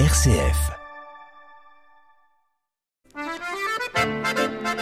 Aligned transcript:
RCF. 0.00 0.72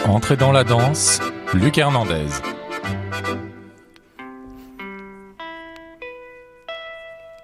Entrez 0.07 0.37
dans 0.37 0.51
la 0.51 0.63
danse, 0.63 1.19
Luc 1.53 1.77
Hernandez. 1.77 2.25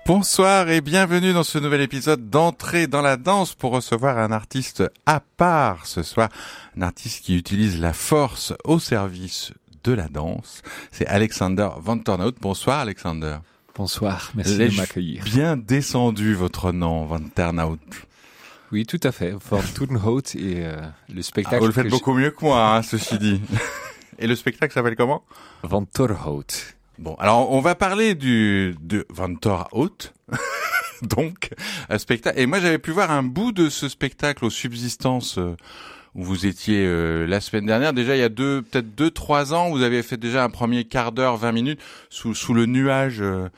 Bonsoir 0.08 0.70
et 0.70 0.82
bienvenue 0.82 1.32
dans 1.32 1.44
ce 1.44 1.60
nouvel 1.60 1.82
épisode 1.82 2.32
d'Entrée 2.32 2.88
dans 2.88 3.04
la 3.04 3.18
danse 3.18 3.54
pour 3.54 3.72
recevoir 3.72 4.18
un 4.18 4.32
artiste 4.32 4.84
à 5.06 5.20
part 5.20 5.86
ce 5.86 6.02
soir. 6.02 6.30
Un 6.76 6.82
artiste 6.82 7.24
qui 7.24 7.38
utilise 7.38 7.80
la 7.80 7.94
force 7.94 8.52
au 8.64 8.80
service 8.80 9.54
de 9.84 9.94
la 9.94 10.08
danse. 10.08 10.64
C'est 10.92 11.06
Alexander 11.06 11.70
Van 11.78 12.00
Tornout. 12.00 12.34
Bonsoir 12.42 12.80
Alexander. 12.80 13.38
Bonsoir, 13.80 14.34
merci 14.36 14.58
de 14.58 14.76
m'accueillir. 14.76 15.24
Bien 15.24 15.56
descendu 15.56 16.34
votre 16.34 16.74
nom, 16.74 17.06
Van 17.06 17.22
Tornout. 17.22 17.80
Oui, 18.74 18.86
tout 18.86 19.00
à 19.04 19.14
fait. 19.14 19.34
Van 19.50 19.62
Toornhout 19.74 20.36
et 20.36 20.66
euh, 20.66 20.82
le 21.08 21.22
spectacle. 21.22 21.56
Ah, 21.56 21.60
vous 21.62 21.68
le 21.68 21.72
faites 21.72 21.88
beaucoup 21.88 22.14
mieux 22.14 22.32
que 22.32 22.44
moi, 22.44 22.76
hein, 22.76 22.82
ceci 22.82 23.18
dit. 23.18 23.40
Et 24.20 24.28
le 24.28 24.36
spectacle 24.36 24.74
s'appelle 24.74 24.98
comment? 24.98 25.24
Van 25.64 25.86
Torhout. 25.86 26.76
Bon, 26.98 27.16
alors 27.20 27.50
on 27.54 27.62
va 27.62 27.74
parler 27.74 28.16
du 28.16 28.76
de 28.82 29.08
Van 29.10 29.34
Torhout. 29.34 30.12
Donc, 31.02 31.52
un 31.88 31.98
spectacle. 32.00 32.38
Et 32.38 32.48
moi, 32.48 32.60
j'avais 32.60 32.80
pu 32.80 32.92
voir 32.92 33.12
un 33.12 33.24
bout 33.24 33.54
de 33.54 33.70
ce 33.70 33.88
spectacle 33.88 34.44
aux 34.44 34.50
subsistances 34.50 35.38
euh, 35.38 35.56
où 36.16 36.24
vous 36.24 36.46
étiez 36.46 36.86
euh, 36.86 37.26
la 37.28 37.42
semaine 37.42 37.66
dernière. 37.66 37.94
Déjà, 37.94 38.16
il 38.16 38.20
y 38.20 38.24
a 38.24 38.30
deux, 38.30 38.62
peut-être 38.62 38.96
deux, 38.96 39.12
trois 39.12 39.54
ans, 39.54 39.70
vous 39.70 39.84
avez 39.84 40.04
fait 40.04 40.18
déjà 40.18 40.44
un 40.44 40.50
premier 40.50 40.84
quart 40.86 41.12
d'heure, 41.12 41.38
20 41.38 41.52
minutes 41.52 41.82
sous 42.10 42.34
sous 42.34 42.54
le 42.54 42.66
nuage 42.66 43.22
euh, 43.22 43.50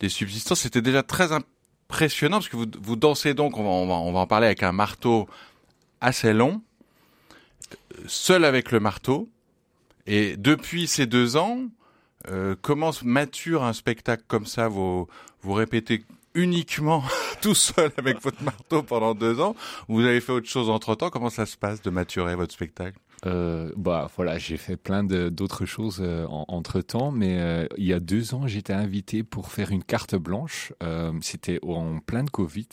des 0.00 0.08
subsistances. 0.08 0.60
C'était 0.60 0.82
déjà 0.82 1.02
très 1.02 1.30
impressionnant 1.32 2.38
parce 2.38 2.48
que 2.48 2.56
vous 2.56 2.66
vous 2.80 2.96
dansez 2.96 3.34
donc. 3.34 3.58
On 3.58 3.64
va 3.64 3.70
on 3.70 3.86
va 3.86 3.94
on 3.94 4.12
va 4.12 4.20
en 4.20 4.26
parler 4.26 4.46
avec 4.46 4.62
un 4.62 4.72
marteau 4.72 5.28
assez 6.00 6.32
long, 6.32 6.62
seul 8.06 8.44
avec 8.44 8.72
le 8.72 8.80
marteau. 8.80 9.28
Et 10.06 10.36
depuis 10.38 10.86
ces 10.86 11.04
deux 11.04 11.36
ans, 11.36 11.58
euh, 12.30 12.56
comment 12.62 12.92
mature 13.02 13.62
un 13.62 13.74
spectacle 13.74 14.24
comme 14.26 14.46
ça? 14.46 14.68
Vous 14.68 15.06
répétez 15.44 16.04
uniquement 16.42 17.02
tout 17.42 17.54
seul 17.54 17.90
avec 17.96 18.20
votre 18.22 18.42
marteau 18.42 18.82
pendant 18.82 19.14
deux 19.14 19.40
ans. 19.40 19.54
Vous 19.88 20.04
avez 20.04 20.20
fait 20.20 20.32
autre 20.32 20.48
chose 20.48 20.70
entre 20.70 20.94
temps 20.94 21.10
Comment 21.10 21.30
ça 21.30 21.46
se 21.46 21.56
passe 21.56 21.82
de 21.82 21.90
maturer 21.90 22.34
votre 22.34 22.52
spectacle? 22.54 22.98
Euh, 23.26 23.72
bah 23.76 24.08
voilà, 24.14 24.38
j'ai 24.38 24.56
fait 24.56 24.76
plein 24.76 25.02
d'autres 25.02 25.66
choses 25.66 25.98
euh, 26.00 26.24
en- 26.28 26.44
entre 26.46 26.80
temps, 26.82 27.10
mais 27.10 27.40
euh, 27.40 27.66
il 27.76 27.84
y 27.84 27.92
a 27.92 27.98
deux 27.98 28.32
ans, 28.32 28.46
j'étais 28.46 28.72
invité 28.72 29.24
pour 29.24 29.50
faire 29.50 29.72
une 29.72 29.82
carte 29.82 30.14
blanche. 30.14 30.72
Euh, 30.84 31.12
c'était 31.20 31.58
en 31.64 31.98
plein 31.98 32.22
de 32.22 32.30
Covid 32.30 32.68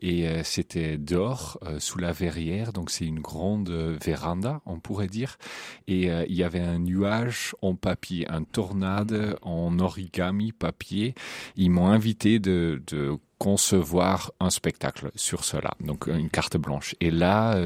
et 0.00 0.28
euh, 0.28 0.42
c'était 0.44 0.96
dehors 0.96 1.58
euh, 1.64 1.80
sous 1.80 1.98
la 1.98 2.12
verrière, 2.12 2.72
donc 2.72 2.90
c'est 2.90 3.04
une 3.04 3.20
grande 3.20 3.70
euh, 3.70 3.96
véranda, 4.04 4.60
on 4.66 4.78
pourrait 4.78 5.08
dire. 5.08 5.38
Et 5.86 6.06
il 6.06 6.34
y 6.34 6.44
avait 6.44 6.60
un 6.60 6.78
nuage 6.78 7.54
en 7.62 7.74
papier, 7.74 8.28
un 8.28 8.42
tornade 8.42 9.36
en 9.42 9.78
origami 9.78 10.52
papier. 10.52 11.14
Ils 11.56 11.70
m'ont 11.70 11.88
invité 11.88 12.38
de, 12.38 12.82
concevoir 13.38 14.32
un 14.40 14.50
spectacle 14.50 15.12
sur 15.14 15.44
cela, 15.44 15.70
donc 15.78 16.08
une 16.08 16.28
carte 16.28 16.56
blanche. 16.56 16.96
Et 17.00 17.12
là, 17.12 17.56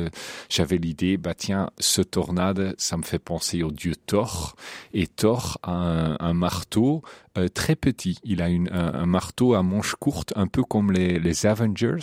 j'avais 0.50 0.76
l'idée, 0.76 1.16
bah 1.16 1.32
tiens, 1.32 1.70
ce 1.78 2.02
tornade, 2.02 2.74
ça 2.76 2.98
me 2.98 3.02
fait 3.02 3.18
penser 3.18 3.62
au 3.62 3.70
dieu 3.70 3.96
Thor. 3.96 4.54
Et 4.92 5.06
Thor 5.06 5.58
a 5.62 6.16
un 6.22 6.34
marteau 6.34 7.02
euh, 7.38 7.48
très 7.48 7.76
petit. 7.76 8.18
Il 8.24 8.42
a 8.42 8.48
une, 8.48 8.68
un, 8.72 8.94
un 8.94 9.06
marteau 9.06 9.54
à 9.54 9.62
manche 9.62 9.94
courte, 9.98 10.32
un 10.36 10.46
peu 10.46 10.62
comme 10.62 10.92
les, 10.92 11.18
les 11.18 11.46
Avengers. 11.46 11.96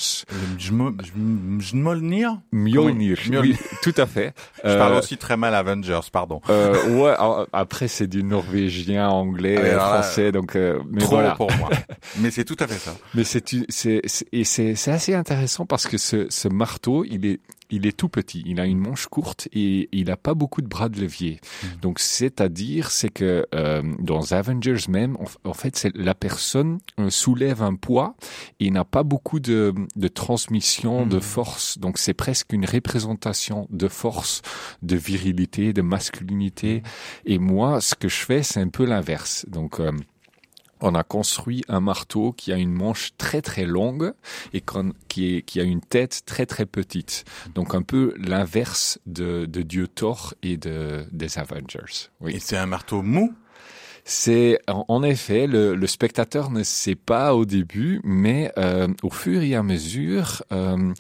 Mjolnir 1.17 2.37
Mjolnir, 2.51 3.17
Mjolnir. 3.17 3.41
oui, 3.41 3.55
tout 3.83 3.93
à 3.97 4.05
fait. 4.05 4.33
Je 4.63 4.75
parle 4.77 4.93
Euh, 4.93 4.99
aussi 4.99 5.17
très 5.17 5.37
mal 5.37 5.53
Avengers, 5.55 5.99
pardon. 6.11 6.41
euh, 6.49 6.97
ouais, 7.01 7.45
après 7.53 7.87
c'est 7.87 8.07
du 8.07 8.23
norvégien, 8.23 9.07
anglais, 9.09 9.57
Ah 9.57 9.67
alors 9.71 10.03
français, 10.03 10.31
donc 10.31 10.55
euh, 10.55 10.79
mais 10.89 11.01
Trop 11.01 11.15
voilà. 11.15 11.35
pour 11.35 11.51
moi. 11.57 11.69
Mais 12.19 12.31
c'est 12.31 12.45
tout 12.45 12.57
à 12.59 12.67
fait 12.67 12.77
ça. 12.79 12.95
Mais 13.13 13.23
c'est 13.23 13.43
c'est 13.69 14.01
c'est 14.43 14.91
assez 14.91 15.13
intéressant 15.13 15.65
parce 15.65 15.87
que 15.87 15.97
ce, 15.97 16.27
ce 16.29 16.47
marteau, 16.47 17.05
il 17.05 17.25
est 17.25 17.39
il 17.69 17.85
est 17.85 17.95
tout 17.97 18.09
petit. 18.09 18.43
Il 18.45 18.59
a 18.59 18.65
une 18.65 18.79
manche 18.79 19.07
courte 19.07 19.47
et 19.53 19.89
il 19.91 20.09
a 20.11 20.17
pas 20.17 20.33
beaucoup 20.33 20.61
de 20.61 20.67
bras 20.67 20.89
de 20.89 20.99
levier. 20.99 21.39
Donc 21.81 21.99
c'est-à-dire 21.99 22.91
c'est 22.91 23.09
que 23.09 23.45
euh, 23.55 23.81
dans 23.99 24.31
Avengers 24.33 24.87
même, 24.89 25.15
en, 25.17 25.49
en 25.49 25.53
fait, 25.53 25.75
c'est 25.75 25.95
la 25.95 26.15
personne 26.15 26.79
euh, 26.99 27.09
soulève 27.09 27.61
un 27.61 27.75
poids 27.75 28.15
et 28.59 28.71
n'a 28.71 28.85
pas 28.85 29.03
beaucoup 29.03 29.39
de 29.39 29.73
de 29.95 30.07
transmission 30.07 31.05
de 31.05 31.15
Mhm. 31.15 31.21
force. 31.21 31.77
Donc 31.77 31.97
c'est 31.97 32.13
presque 32.13 32.53
une 32.53 32.65
représentation 32.65 33.67
de 33.69 33.87
force, 33.87 34.41
de 34.81 34.95
virilité, 34.95 35.73
de 35.73 35.81
masculinité. 35.81 36.83
Et 37.25 37.39
moi, 37.39 37.81
ce 37.81 37.95
que 37.95 38.07
je 38.09 38.17
fais, 38.25 38.43
c'est 38.43 38.59
un 38.61 38.69
peu 38.69 38.85
l'inverse. 38.85 39.45
Donc 39.49 39.79
euh, 39.79 39.91
on 40.81 40.95
a 40.95 41.03
construit 41.03 41.63
un 41.67 41.79
marteau 41.79 42.31
qui 42.31 42.51
a 42.51 42.57
une 42.57 42.71
manche 42.71 43.11
très 43.17 43.41
très 43.41 43.65
longue 43.65 44.13
et 44.53 44.63
qui, 45.07 45.35
est, 45.35 45.41
qui 45.41 45.59
a 45.59 45.63
une 45.63 45.81
tête 45.81 46.21
très 46.25 46.45
très 46.45 46.65
petite. 46.65 47.25
Donc 47.55 47.75
un 47.75 47.81
peu 47.81 48.13
l'inverse 48.17 48.99
de, 49.05 49.45
de 49.45 49.61
Dieu 49.61 49.87
Thor 49.87 50.33
et 50.41 50.57
de, 50.57 51.05
des 51.11 51.37
Avengers. 51.37 52.09
Oui. 52.21 52.35
Et 52.35 52.39
c'est 52.39 52.57
un 52.57 52.65
marteau 52.65 53.01
mou? 53.01 53.33
C'est 54.05 54.59
en 54.67 54.85
en 54.87 55.03
effet 55.03 55.45
le, 55.45 55.75
le 55.75 55.87
spectateur 55.87 56.49
ne 56.49 56.63
sait 56.63 56.95
pas 56.95 57.35
au 57.35 57.45
début, 57.45 58.01
mais 58.03 58.51
euh, 58.57 58.87
au 59.03 59.11
fur 59.11 59.41
et 59.41 59.53
à 59.53 59.61
mesure, 59.61 60.41
euh, 60.51 60.93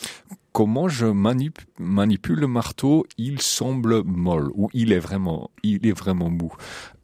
comment 0.51 0.87
je 0.87 1.07
manip- 1.07 1.65
manipule 1.79 2.39
le 2.39 2.47
marteau, 2.47 3.07
il 3.17 3.41
semble 3.41 4.03
molle 4.03 4.51
ou 4.53 4.69
il 4.73 4.91
est 4.91 4.99
vraiment, 4.99 5.49
il 5.63 5.87
est 5.87 5.97
vraiment 5.97 6.29
mou. 6.29 6.53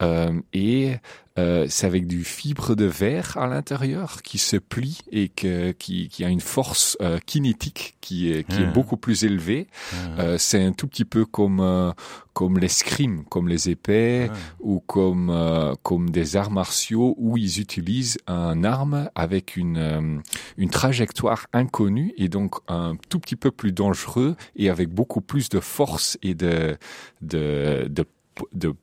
Euh, 0.02 0.40
et 0.52 0.96
euh, 1.38 1.66
c'est 1.68 1.86
avec 1.86 2.06
du 2.06 2.24
fibre 2.24 2.74
de 2.74 2.84
verre 2.86 3.36
à 3.36 3.46
l'intérieur 3.46 4.22
qui 4.22 4.38
se 4.38 4.56
plie 4.56 4.98
et 5.12 5.28
que, 5.28 5.72
qui, 5.72 6.08
qui 6.08 6.24
a 6.24 6.28
une 6.28 6.40
force 6.40 6.96
euh, 7.00 7.18
kinétique 7.26 7.96
qui 8.00 8.30
est, 8.32 8.44
qui 8.46 8.58
Ah. 8.60 8.62
est 8.62 8.72
beaucoup 8.72 8.96
plus 8.96 9.24
élevée. 9.24 9.66
Euh, 10.18 10.38
c'est 10.38 10.62
un 10.62 10.72
tout 10.72 10.86
petit 10.86 11.04
peu 11.04 11.24
comme 11.26 11.60
euh, 11.60 11.92
comme 12.32 12.58
l'escrime, 12.58 13.24
comme 13.24 13.48
les 13.48 13.70
épées 13.70 14.28
Ouais. 14.30 14.30
ou 14.60 14.80
comme 14.80 15.30
euh, 15.30 15.74
comme 15.82 16.10
des 16.10 16.36
arts 16.36 16.50
martiaux 16.50 17.14
où 17.18 17.36
ils 17.36 17.60
utilisent 17.60 18.18
un 18.26 18.62
arme 18.64 19.08
avec 19.14 19.56
une 19.56 20.22
une 20.56 20.70
trajectoire 20.70 21.46
inconnue 21.52 22.12
et 22.16 22.28
donc 22.28 22.56
un 22.68 22.94
tout 23.08 23.18
petit 23.20 23.36
peu 23.36 23.50
plus 23.50 23.72
dangereux 23.72 24.36
et 24.56 24.70
avec 24.70 24.88
beaucoup 24.90 25.20
plus 25.20 25.48
de 25.48 25.60
force 25.60 26.18
et 26.22 26.34
de 26.34 26.76
de 27.22 27.86
de, 27.90 28.04
de, 28.54 28.74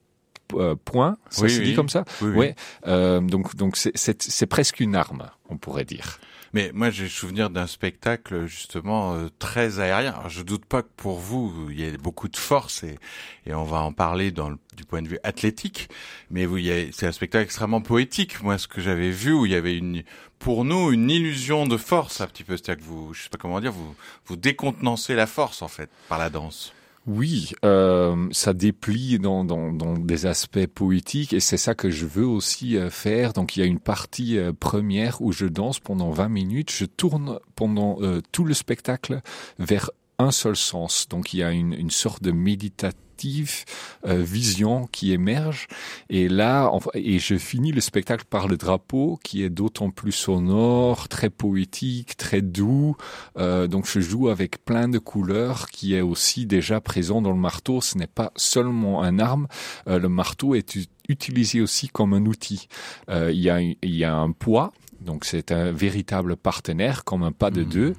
euh, 0.59 0.75
points. 0.75 1.17
Ça 1.29 1.43
Oui, 1.43 1.49
se 1.49 1.59
oui. 1.59 1.65
dit 1.65 1.75
comme 1.75 1.89
ça. 1.89 2.05
Oui. 2.21 2.51
Euh, 2.87 3.19
donc 3.21 3.55
donc 3.55 3.75
c'est 3.77 4.45
presque 4.47 4.79
une 4.79 4.95
arme, 4.95 5.27
on 5.49 5.57
pourrait 5.57 5.85
dire. 5.85 6.19
Mais 6.55 6.69
moi, 6.71 6.91
j'ai 6.91 7.09
souvenir 7.09 7.49
d'un 7.49 7.65
spectacle 7.65 8.45
justement 8.45 9.15
euh, 9.15 9.27
très 9.39 9.79
aérien. 9.79 10.11
Alors, 10.11 10.29
je 10.29 10.43
doute 10.43 10.65
pas 10.65 10.83
que 10.83 10.89
pour 10.97 11.17
vous, 11.17 11.51
il 11.71 11.79
y 11.81 11.87
a 11.91 11.97
beaucoup 11.97 12.27
de 12.27 12.37
force 12.37 12.83
et, 12.83 12.99
et 13.47 13.55
on 13.55 13.63
va 13.63 13.81
en 13.81 13.91
parler 13.91 14.29
dans 14.29 14.49
le- 14.51 14.59
du 14.77 14.83
point 14.83 15.01
de 15.01 15.07
vue 15.07 15.17
athlétique. 15.23 15.89
Mais 16.29 16.45
vous, 16.45 16.59
c'est 16.91 17.07
un 17.07 17.11
spectacle 17.11 17.43
extrêmement 17.45 17.81
poétique. 17.81 18.43
Moi, 18.43 18.59
ce 18.59 18.67
que 18.67 18.81
j'avais 18.81 19.09
vu, 19.09 19.33
où 19.33 19.47
il 19.47 19.51
y 19.51 19.55
avait 19.55 19.75
une, 19.75 20.03
pour 20.37 20.63
nous, 20.63 20.91
une 20.91 21.09
illusion 21.09 21.65
de 21.65 21.75
force 21.77 22.21
un 22.21 22.27
petit 22.27 22.43
peu. 22.43 22.55
C'est-à-dire 22.55 22.83
que 22.85 22.87
vous, 22.87 23.15
je 23.15 23.23
sais 23.23 23.29
pas 23.29 23.39
comment 23.39 23.59
dire, 23.59 23.71
vous, 23.71 23.95
vous 24.27 24.35
décontenancez 24.35 25.15
la 25.15 25.25
force 25.25 25.63
en 25.63 25.67
fait 25.67 25.89
par 26.07 26.19
la 26.19 26.29
danse. 26.29 26.71
Oui, 27.05 27.51
euh, 27.65 28.29
ça 28.31 28.53
déplie 28.53 29.19
dans, 29.19 29.43
dans, 29.43 29.73
dans 29.73 29.97
des 29.97 30.25
aspects 30.25 30.67
poétiques 30.67 31.33
et 31.33 31.41
c'est 31.41 31.57
ça 31.57 31.75
que 31.75 31.89
je 31.89 32.05
veux 32.05 32.25
aussi 32.25 32.77
euh, 32.77 32.89
faire. 32.89 33.33
Donc 33.33 33.57
il 33.57 33.59
y 33.59 33.63
a 33.63 33.65
une 33.65 33.79
partie 33.79 34.37
euh, 34.37 34.53
première 34.53 35.21
où 35.21 35.33
je 35.33 35.45
danse 35.45 35.81
pendant 35.81 36.11
20 36.11 36.29
minutes, 36.29 36.71
je 36.71 36.85
tourne 36.85 37.39
pendant 37.55 37.97
euh, 38.01 38.21
tout 38.31 38.45
le 38.45 38.53
spectacle 38.53 39.19
vers 39.59 39.91
un 40.17 40.31
seul 40.31 40.55
sens. 40.55 41.09
Donc 41.09 41.33
il 41.33 41.39
y 41.39 41.43
a 41.43 41.51
une, 41.51 41.73
une 41.73 41.91
sorte 41.91 42.23
de 42.23 42.31
euh, 44.05 44.21
vision 44.21 44.87
qui 44.91 45.11
émerge. 45.13 45.67
Et 46.09 46.27
là, 46.29 46.71
et 46.93 47.19
je 47.19 47.37
finis 47.37 47.71
le 47.71 47.81
spectacle 47.81 48.25
par 48.29 48.47
le 48.47 48.57
drapeau 48.57 49.19
qui 49.23 49.43
est 49.43 49.49
d'autant 49.49 49.89
plus 49.89 50.11
sonore, 50.11 51.07
très 51.07 51.29
poétique, 51.29 52.17
très 52.17 52.41
doux. 52.41 52.95
Euh, 53.37 53.67
donc 53.67 53.87
je 53.87 53.99
joue 53.99 54.29
avec 54.29 54.63
plein 54.65 54.87
de 54.87 54.99
couleurs 54.99 55.69
qui 55.69 55.95
est 55.95 56.01
aussi 56.01 56.45
déjà 56.45 56.81
présent 56.81 57.21
dans 57.21 57.31
le 57.31 57.39
marteau. 57.39 57.81
Ce 57.81 57.97
n'est 57.97 58.07
pas 58.07 58.31
seulement 58.35 59.03
un 59.03 59.19
arme. 59.19 59.47
Euh, 59.87 59.99
le 59.99 60.09
marteau 60.09 60.55
est 60.55 60.77
utilisé 61.09 61.61
aussi 61.61 61.89
comme 61.89 62.13
un 62.13 62.25
outil. 62.25 62.67
Il 63.09 63.39
y 63.39 63.49
a 63.49 63.59
il 63.61 63.77
y 63.83 64.03
a 64.03 64.15
un 64.15 64.31
poids. 64.31 64.71
Donc 65.03 65.25
c'est 65.25 65.51
un 65.51 65.71
véritable 65.71 66.35
partenaire 66.35 67.03
comme 67.03 67.23
un 67.23 67.31
pas 67.31 67.51
de 67.51 67.63
Mhm. 67.63 67.69
deux. 67.69 67.93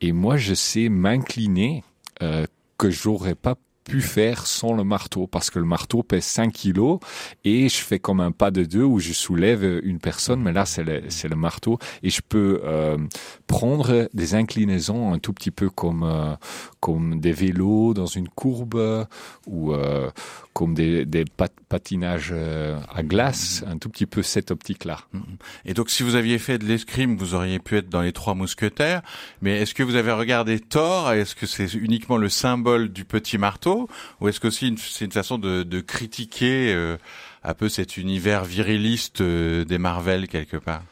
Et 0.00 0.12
moi 0.12 0.36
je 0.36 0.54
sais 0.54 0.88
m'incliner 0.88 1.84
euh, 2.22 2.46
que 2.78 2.90
j'aurais 2.90 3.34
pas 3.34 3.56
pu 3.86 4.00
faire 4.00 4.46
sans 4.46 4.72
le 4.72 4.84
marteau 4.84 5.26
parce 5.26 5.50
que 5.50 5.58
le 5.58 5.64
marteau 5.64 6.02
pèse 6.02 6.24
5 6.24 6.52
kilos 6.52 6.98
et 7.44 7.68
je 7.68 7.76
fais 7.76 7.98
comme 7.98 8.20
un 8.20 8.32
pas 8.32 8.50
de 8.50 8.64
deux 8.64 8.82
où 8.82 8.98
je 8.98 9.12
soulève 9.12 9.80
une 9.84 10.00
personne, 10.00 10.42
mais 10.42 10.52
là 10.52 10.66
c'est 10.66 10.82
le, 10.82 11.02
le 11.02 11.36
marteau 11.36 11.78
et 12.02 12.10
je 12.10 12.20
peux 12.20 12.60
euh, 12.64 12.98
prendre 13.46 14.08
des 14.12 14.34
inclinaisons 14.34 15.12
un 15.12 15.18
tout 15.18 15.32
petit 15.32 15.52
peu 15.52 15.70
comme 15.70 16.02
euh, 16.02 16.34
comme 16.80 17.20
des 17.20 17.32
vélos 17.32 17.94
dans 17.94 18.06
une 18.06 18.28
courbe 18.28 19.06
ou 19.46 19.72
euh, 19.72 20.10
comme 20.56 20.72
des, 20.72 21.04
des 21.04 21.26
patinages 21.68 22.30
euh, 22.32 22.78
à 22.94 23.02
glace, 23.02 23.62
un 23.66 23.76
tout 23.76 23.90
petit 23.90 24.06
peu 24.06 24.22
cette 24.22 24.50
optique-là. 24.50 25.00
Et 25.66 25.74
donc, 25.74 25.90
si 25.90 26.02
vous 26.02 26.14
aviez 26.14 26.38
fait 26.38 26.56
de 26.56 26.64
l'escrime, 26.64 27.16
vous 27.18 27.34
auriez 27.34 27.58
pu 27.58 27.76
être 27.76 27.90
dans 27.90 28.00
les 28.00 28.12
Trois 28.12 28.34
Mousquetaires. 28.34 29.02
Mais 29.42 29.60
est-ce 29.60 29.74
que 29.74 29.82
vous 29.82 29.96
avez 29.96 30.12
regardé 30.12 30.58
Thor 30.58 31.12
Est-ce 31.12 31.34
que 31.34 31.44
c'est 31.44 31.74
uniquement 31.74 32.16
le 32.16 32.30
symbole 32.30 32.88
du 32.88 33.04
petit 33.04 33.36
marteau, 33.36 33.75
ou 34.20 34.28
est-ce 34.28 34.40
que 34.40 34.50
c'est 34.50 34.66
une, 34.66 34.78
une, 35.00 35.12
façon 35.12 35.38
de, 35.38 35.80
critiquer 35.80 36.72
euh, 36.74 36.96
un 37.42 37.54
peu 37.54 37.68
cet 37.68 37.96
univers 37.96 38.44
viriliste 38.44 39.20
euh, 39.20 39.64
des 39.64 39.78
Marvel 39.78 40.28
quelque 40.28 40.56
part? 40.56 40.82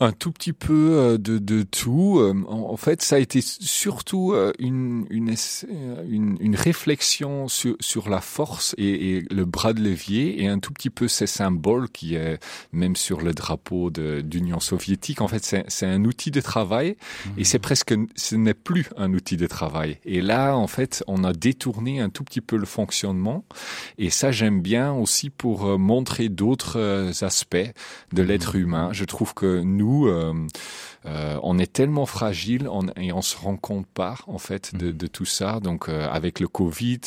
Un 0.00 0.12
tout 0.12 0.30
petit 0.30 0.52
peu 0.52 0.90
euh, 0.92 1.18
de, 1.18 1.38
de 1.38 1.62
tout. 1.62 2.18
Euh, 2.20 2.32
en, 2.46 2.76
fait, 2.76 3.02
ça 3.02 3.16
a 3.16 3.18
été 3.18 3.40
surtout 3.40 4.32
euh, 4.32 4.52
une, 4.60 5.06
une, 5.10 5.34
une, 6.08 6.36
une 6.40 6.54
réflexion 6.54 7.48
sur, 7.48 7.74
sur 7.80 8.08
la 8.08 8.20
force 8.20 8.76
et, 8.78 9.16
et, 9.16 9.24
le 9.30 9.44
bras 9.44 9.72
de 9.72 9.82
levier 9.82 10.42
et 10.42 10.46
un 10.46 10.60
tout 10.60 10.72
petit 10.72 10.90
peu 10.90 11.08
ces 11.08 11.26
symboles 11.26 11.88
qui 11.88 12.14
est 12.14 12.38
même 12.72 12.94
sur 12.94 13.20
le 13.20 13.32
drapeau 13.32 13.90
d'Union 13.90 14.60
soviétique. 14.60 15.20
En 15.20 15.28
fait, 15.28 15.64
c'est 15.66 15.86
un 15.86 16.04
outil 16.04 16.30
de 16.30 16.40
travail 16.40 16.96
et 17.36 17.44
c'est 17.44 17.58
presque, 17.58 17.94
ce 18.14 18.36
n'est 18.36 18.54
plus 18.54 18.88
un 18.96 19.12
outil 19.12 19.36
de 19.36 19.46
travail. 19.46 19.98
Et 20.04 20.20
là, 20.20 20.56
en 20.56 20.66
fait, 20.66 21.02
on 21.08 21.24
a 21.24 21.32
détourné 21.32 22.00
un 22.00 22.08
tout 22.08 22.24
petit 22.24 22.40
peu 22.40 22.56
le 22.56 22.66
fonctionnement 22.66 23.44
et 23.98 24.10
ça, 24.10 24.30
j'aime 24.30 24.60
bien 24.60 24.92
aussi 24.92 25.30
pour 25.30 25.78
montrer 25.78 26.28
d'autres 26.28 27.10
aspects 27.22 27.56
de 28.12 28.22
l'être 28.22 28.54
humain. 28.54 28.90
Je 28.92 29.04
trouve 29.04 29.34
que 29.34 29.60
nous, 29.60 29.87
euh, 29.88 30.32
euh, 31.06 31.38
on 31.42 31.58
est 31.58 31.72
tellement 31.72 32.06
fragile 32.06 32.68
et 32.96 33.12
on 33.12 33.22
se 33.22 33.36
rend 33.36 33.56
compte 33.56 33.86
pas 33.86 34.16
en 34.26 34.38
fait 34.38 34.74
de, 34.74 34.92
mm. 34.92 35.08
tout 35.08 35.24
ça. 35.24 35.60
Donc 35.60 35.88
euh, 35.88 36.08
avec 36.08 36.40
le 36.40 36.48
Covid, 36.48 37.00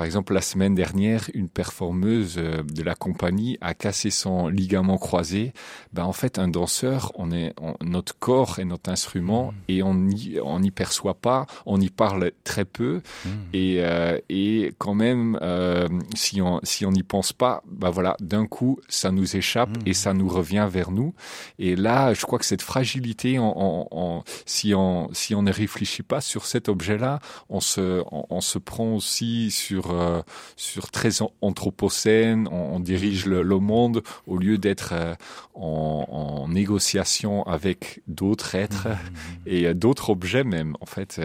par 0.00 0.06
exemple 0.06 0.32
la 0.32 0.40
semaine 0.40 0.74
dernière, 0.74 1.28
une 1.34 1.50
performeuse 1.50 2.36
de 2.36 2.82
la 2.82 2.94
compagnie 2.94 3.58
a 3.60 3.74
cassé 3.74 4.08
son 4.08 4.48
ligament 4.48 4.96
croisé. 4.96 5.52
Ben 5.92 6.04
en 6.04 6.14
fait 6.14 6.38
un 6.38 6.48
danseur, 6.48 7.12
on 7.16 7.30
est 7.32 7.54
notre 7.82 8.18
corps 8.18 8.60
est 8.60 8.64
notre 8.64 8.90
instrument 8.90 9.52
mm. 9.52 9.54
et 9.68 9.82
on 9.82 9.94
n'y 9.94 10.38
on 10.42 10.62
perçoit 10.70 11.20
pas, 11.20 11.44
on 11.66 11.78
y 11.78 11.90
parle 11.90 12.32
très 12.44 12.64
peu 12.64 13.02
mm. 13.26 13.28
et 13.52 13.82
et 14.30 14.72
quand 14.78 14.94
même 14.94 15.38
si 16.14 16.40
on 16.40 16.60
si 16.62 16.86
on 16.86 16.92
n'y 16.92 17.02
pense 17.02 17.34
pas, 17.34 17.62
ben 17.70 17.90
voilà 17.90 18.16
d'un 18.20 18.46
coup 18.46 18.78
ça 18.88 19.10
nous 19.10 19.36
échappe 19.36 19.76
et 19.84 19.92
ça 19.92 20.14
nous 20.14 20.28
revient 20.28 20.66
vers 20.70 20.92
nous. 20.92 21.12
Et 21.58 21.76
là 21.76 22.14
je 22.14 22.24
crois 22.24 22.38
que 22.38 22.46
cette 22.46 22.62
fragilité, 22.62 23.38
on, 23.38 24.24
si 24.46 24.72
on 24.74 25.10
si 25.12 25.34
on 25.34 25.42
ne 25.42 25.52
réfléchit 25.52 26.04
pas 26.04 26.22
sur 26.22 26.46
cet 26.46 26.70
objet-là, 26.70 27.18
on 27.50 27.60
se 27.60 28.02
on, 28.10 28.40
se 28.40 28.58
prend 28.58 28.94
aussi 28.94 29.50
sur 29.50 29.89
euh, 29.92 30.22
sur 30.56 30.90
très 30.90 31.10
anthropocène, 31.40 32.48
on, 32.48 32.80
dirige 32.80 33.26
le, 33.26 33.42
monde 33.58 34.02
au 34.26 34.36
lieu 34.36 34.58
d'être 34.58 34.90
euh, 34.92 35.14
en, 35.54 36.46
négociation 36.48 37.42
avec 37.44 38.02
d'autres 38.06 38.54
êtres 38.54 38.88
mmh, 38.88 38.92
mmh, 38.92 38.94
mmh. 38.94 39.36
et 39.46 39.66
euh, 39.66 39.74
d'autres 39.74 40.10
objets 40.10 40.44
même. 40.44 40.76
En 40.80 40.86
fait, 40.86 41.20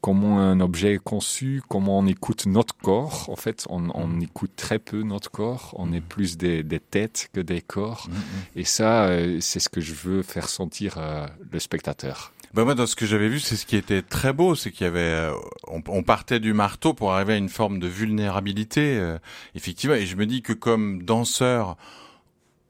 comment 0.00 0.38
un 0.40 0.60
objet 0.60 0.94
est 0.94 1.02
conçu, 1.02 1.62
comment 1.68 1.98
on 1.98 2.06
écoute 2.06 2.46
notre 2.46 2.76
corps. 2.76 3.28
En 3.28 3.36
fait, 3.36 3.66
on, 3.68 4.20
écoute 4.20 4.52
très 4.56 4.78
peu 4.78 5.02
notre 5.02 5.30
corps. 5.30 5.74
On 5.76 5.92
est 5.92 6.00
plus 6.00 6.36
des, 6.36 6.62
des 6.62 6.80
têtes 6.80 7.28
que 7.32 7.40
des 7.40 7.60
corps. 7.60 8.08
Et 8.56 8.64
ça, 8.64 9.08
c'est 9.40 9.60
ce 9.60 9.68
que 9.68 9.80
je 9.80 9.94
veux 9.94 10.22
faire 10.22 10.48
sentir 10.48 10.98
le 11.50 11.58
spectateur. 11.58 12.32
Ben 12.54 12.64
moi, 12.64 12.74
dans 12.74 12.86
ce 12.86 12.96
que 12.96 13.06
j'avais 13.06 13.28
vu, 13.28 13.40
c'est 13.40 13.56
ce 13.56 13.64
qui 13.64 13.76
était 13.76 14.02
très 14.02 14.34
beau, 14.34 14.54
c'est 14.54 14.70
qu'il 14.70 14.84
y 14.84 14.88
avait, 14.88 15.00
euh, 15.00 15.32
on, 15.68 16.02
partait 16.02 16.38
du 16.38 16.52
marteau 16.52 16.92
pour 16.92 17.14
arriver 17.14 17.32
à 17.32 17.36
une 17.38 17.48
forme 17.48 17.78
de 17.78 17.86
vulnérabilité, 17.86 18.98
euh, 18.98 19.18
effectivement. 19.54 19.96
Et 19.96 20.04
je 20.04 20.16
me 20.16 20.26
dis 20.26 20.42
que 20.42 20.52
comme 20.52 21.02
danseur 21.02 21.78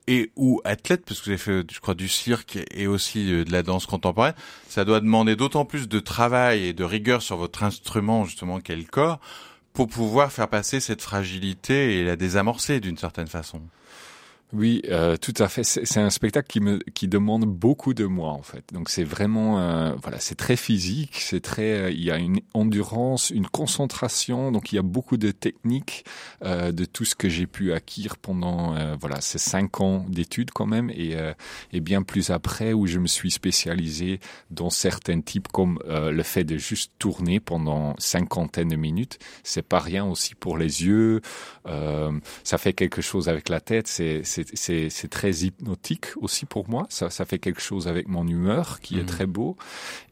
et 0.06 0.30
ou 0.36 0.60
athlète, 0.64 1.04
parce 1.04 1.20
que 1.20 1.30
avez 1.30 1.38
fait, 1.38 1.72
je 1.72 1.80
crois, 1.80 1.94
du 1.94 2.08
cirque 2.08 2.60
et 2.70 2.86
aussi 2.86 3.26
de 3.26 3.50
la 3.50 3.64
danse 3.64 3.86
contemporaine, 3.86 4.34
ça 4.68 4.84
doit 4.84 5.00
demander 5.00 5.34
d'autant 5.34 5.64
plus 5.64 5.88
de 5.88 5.98
travail 5.98 6.64
et 6.68 6.72
de 6.72 6.84
rigueur 6.84 7.20
sur 7.20 7.36
votre 7.36 7.64
instrument, 7.64 8.24
justement, 8.24 8.60
qu'est 8.60 8.76
le 8.76 8.84
corps, 8.84 9.18
pour 9.72 9.88
pouvoir 9.88 10.30
faire 10.30 10.48
passer 10.48 10.78
cette 10.78 11.02
fragilité 11.02 11.98
et 11.98 12.04
la 12.04 12.14
désamorcer 12.14 12.78
d'une 12.78 12.96
certaine 12.96 13.26
façon. 13.26 13.60
Oui, 14.54 14.82
euh, 14.90 15.16
tout 15.16 15.32
à 15.38 15.48
fait. 15.48 15.64
C'est 15.64 15.96
un 16.00 16.10
spectacle 16.10 16.46
qui 16.46 16.60
me 16.60 16.78
qui 16.92 17.08
demande 17.08 17.46
beaucoup 17.46 17.94
de 17.94 18.04
moi 18.04 18.32
en 18.32 18.42
fait. 18.42 18.64
Donc 18.70 18.90
c'est 18.90 19.02
vraiment 19.02 19.58
euh, 19.58 19.94
voilà, 20.02 20.20
c'est 20.20 20.34
très 20.34 20.56
physique, 20.56 21.20
c'est 21.20 21.40
très 21.40 21.72
euh, 21.72 21.90
il 21.90 22.04
y 22.04 22.10
a 22.10 22.18
une 22.18 22.40
endurance, 22.52 23.30
une 23.30 23.46
concentration. 23.46 24.52
Donc 24.52 24.70
il 24.70 24.76
y 24.76 24.78
a 24.78 24.82
beaucoup 24.82 25.16
de 25.16 25.30
techniques 25.30 26.04
euh, 26.44 26.70
de 26.70 26.84
tout 26.84 27.06
ce 27.06 27.14
que 27.14 27.30
j'ai 27.30 27.46
pu 27.46 27.72
acquérir 27.72 28.18
pendant 28.18 28.76
euh, 28.76 28.94
voilà 29.00 29.22
ces 29.22 29.38
cinq 29.38 29.80
ans 29.80 30.04
d'études 30.10 30.50
quand 30.50 30.66
même 30.66 30.90
et 30.90 31.16
et 31.72 31.80
bien 31.80 32.02
plus 32.02 32.30
après 32.30 32.74
où 32.74 32.86
je 32.86 32.98
me 32.98 33.06
suis 33.06 33.30
spécialisé 33.30 34.20
dans 34.50 34.70
certains 34.70 35.20
types 35.22 35.48
comme 35.48 35.78
le 35.86 36.22
fait 36.22 36.44
de 36.44 36.56
juste 36.58 36.92
tourner 36.98 37.40
pendant 37.40 37.94
cinquantaine 37.98 38.68
de 38.68 38.76
minutes. 38.76 39.18
C'est 39.44 39.66
pas 39.66 39.80
rien 39.80 40.04
aussi 40.04 40.34
pour 40.34 40.58
les 40.58 40.84
yeux. 40.84 41.20
ça 42.44 42.58
fait 42.58 42.72
quelque 42.72 43.02
chose 43.02 43.28
avec 43.28 43.48
la 43.48 43.60
tête. 43.60 43.86
C'est 43.88 44.22
c'est 44.54 45.08
très 45.10 45.30
hypnotique 45.30 46.06
aussi 46.20 46.46
pour 46.46 46.68
moi. 46.68 46.86
Ça, 46.88 47.10
ça 47.10 47.24
fait 47.24 47.38
quelque 47.38 47.60
chose 47.60 47.88
avec 47.88 48.08
mon 48.08 48.26
humeur 48.26 48.80
qui 48.80 48.98
est 48.98 49.02
mmh. 49.02 49.06
très 49.06 49.26
beau. 49.26 49.56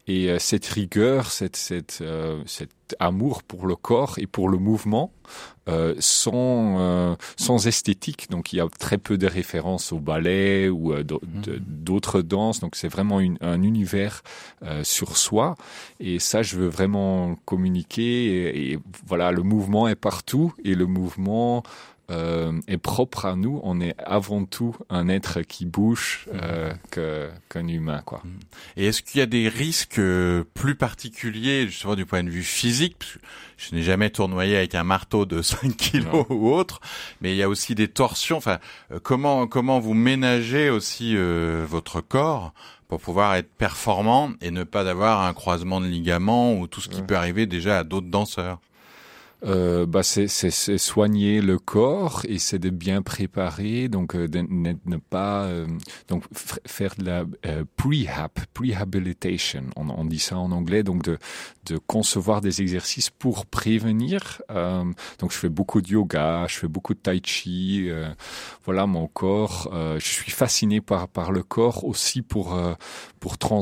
Et 0.07 0.29
euh, 0.29 0.39
cette 0.39 0.65
rigueur, 0.65 1.31
cette, 1.31 1.55
cette, 1.55 1.99
euh, 2.01 2.41
cet 2.45 2.71
amour 2.99 3.43
pour 3.43 3.67
le 3.67 3.75
corps 3.75 4.15
et 4.17 4.27
pour 4.27 4.49
le 4.49 4.57
mouvement 4.57 5.13
euh, 5.69 5.95
sans, 5.99 6.79
euh, 6.79 7.15
sans 7.37 7.67
esthétique. 7.67 8.29
Donc 8.29 8.51
il 8.51 8.57
y 8.57 8.59
a 8.59 8.67
très 8.79 8.97
peu 8.97 9.17
de 9.17 9.27
références 9.27 9.93
au 9.93 9.99
ballet 9.99 10.69
ou 10.69 10.93
mmh. 10.93 11.03
d'autres 11.59 12.21
danses. 12.21 12.59
Donc 12.59 12.75
c'est 12.75 12.89
vraiment 12.89 13.19
une, 13.19 13.37
un 13.41 13.61
univers 13.61 14.23
sur 14.83 15.17
soi. 15.17 15.55
Et 15.99 16.19
ça, 16.19 16.41
je 16.41 16.57
veux 16.57 16.67
vraiment 16.67 17.35
communiquer. 17.45 18.03
Et, 18.03 18.71
et, 18.73 18.79
voilà, 19.07 19.31
le 19.31 19.43
mouvement 19.43 19.87
est 19.87 19.95
partout 19.95 20.53
et 20.63 20.75
le 20.75 20.87
mouvement 20.87 21.63
euh, 22.11 22.51
est 22.67 22.77
propre 22.77 23.25
à 23.25 23.35
nous. 23.35 23.61
On 23.63 23.79
est 23.79 23.95
avant 23.97 24.45
tout 24.45 24.75
un 24.89 25.07
être 25.07 25.41
qui 25.41 25.65
bouge 25.65 26.27
euh, 26.33 26.73
qu'un 27.49 27.67
humain, 27.67 28.01
quoi. 28.05 28.21
Et 28.75 28.85
est-ce 28.85 29.01
qu'il 29.01 29.19
y 29.19 29.21
a 29.21 29.25
des 29.25 29.47
risques 29.47 29.99
euh, 29.99 30.43
plus 30.53 30.75
particuliers, 30.75 31.67
justement 31.67 31.95
du 31.95 32.05
point 32.05 32.23
de 32.23 32.29
vue 32.29 32.43
physique? 32.43 32.97
Je 33.57 33.75
n'ai 33.75 33.83
jamais 33.83 34.09
tournoyé 34.09 34.57
avec 34.57 34.75
un 34.75 34.83
marteau 34.83 35.25
de 35.25 35.41
5 35.41 35.75
kilos 35.75 36.25
ou 36.29 36.51
autre, 36.51 36.81
mais 37.21 37.33
il 37.33 37.37
y 37.37 37.43
a 37.43 37.49
aussi 37.49 37.75
des 37.75 37.87
torsions. 37.87 38.37
Enfin, 38.37 38.59
euh, 38.91 38.99
comment 39.01 39.47
comment 39.47 39.79
vous 39.79 39.93
ménagez 39.93 40.69
aussi 40.69 41.15
votre 41.15 42.01
corps 42.01 42.53
pour 42.87 42.99
pouvoir 42.99 43.35
être 43.35 43.49
performant 43.57 44.31
et 44.41 44.51
ne 44.51 44.63
pas 44.63 44.89
avoir 44.89 45.21
un 45.21 45.33
croisement 45.33 45.79
de 45.79 45.85
ligaments 45.85 46.55
ou 46.55 46.67
tout 46.67 46.81
ce 46.81 46.89
qui 46.89 47.01
peut 47.01 47.15
arriver 47.15 47.45
déjà 47.45 47.79
à 47.79 47.83
d'autres 47.83 48.09
danseurs? 48.09 48.59
Euh, 49.43 49.85
bah 49.87 50.03
c'est, 50.03 50.27
soigner 50.27 51.41
le 51.41 51.57
corps 51.57 52.21
et 52.27 52.37
c'est 52.37 52.59
de 52.59 52.69
bien 52.69 53.01
préparer, 53.01 53.87
donc 53.87 54.15
euh, 54.15 54.27
de, 54.27 54.45
ne 54.49 54.97
pas 54.97 55.45
euh, 55.45 55.65
donc 56.07 56.23
faire 56.65 56.93
de 56.97 57.05
la 57.05 57.25
euh, 57.47 57.63
prehab, 57.75 58.31
prehabilitation, 58.53 59.63
on, 59.75 59.89
on, 59.89 60.05
dit 60.05 60.19
ça 60.19 60.37
en 60.37 60.51
anglais, 60.51 60.83
donc 60.83 61.03
de, 61.03 61.17
de 61.65 61.77
concevoir 61.77 62.41
des 62.41 62.61
exercices 62.61 63.09
pour 63.09 63.45
prévenir. 63.45 64.41
donc 65.19 65.31
je 65.31 65.37
fais 65.37 65.49
beaucoup 65.49 65.81
de 65.81 65.89
yoga, 65.89 66.45
je 66.47 66.55
fais 66.55 66.67
beaucoup 66.67 66.93
de 66.93 66.99
tai 66.99 67.21
chi, 67.23 67.89
voilà 68.65 68.85
mon 68.85 69.07
corps. 69.07 69.69
je 69.73 70.05
suis 70.05 70.31
fasciné 70.31 70.81
par 70.81 71.07
par 71.07 71.31
le 71.31 71.43
corps 71.43 71.83
aussi 71.85 72.21
pour 72.21 72.57
pour 73.19 73.37
trans 73.37 73.61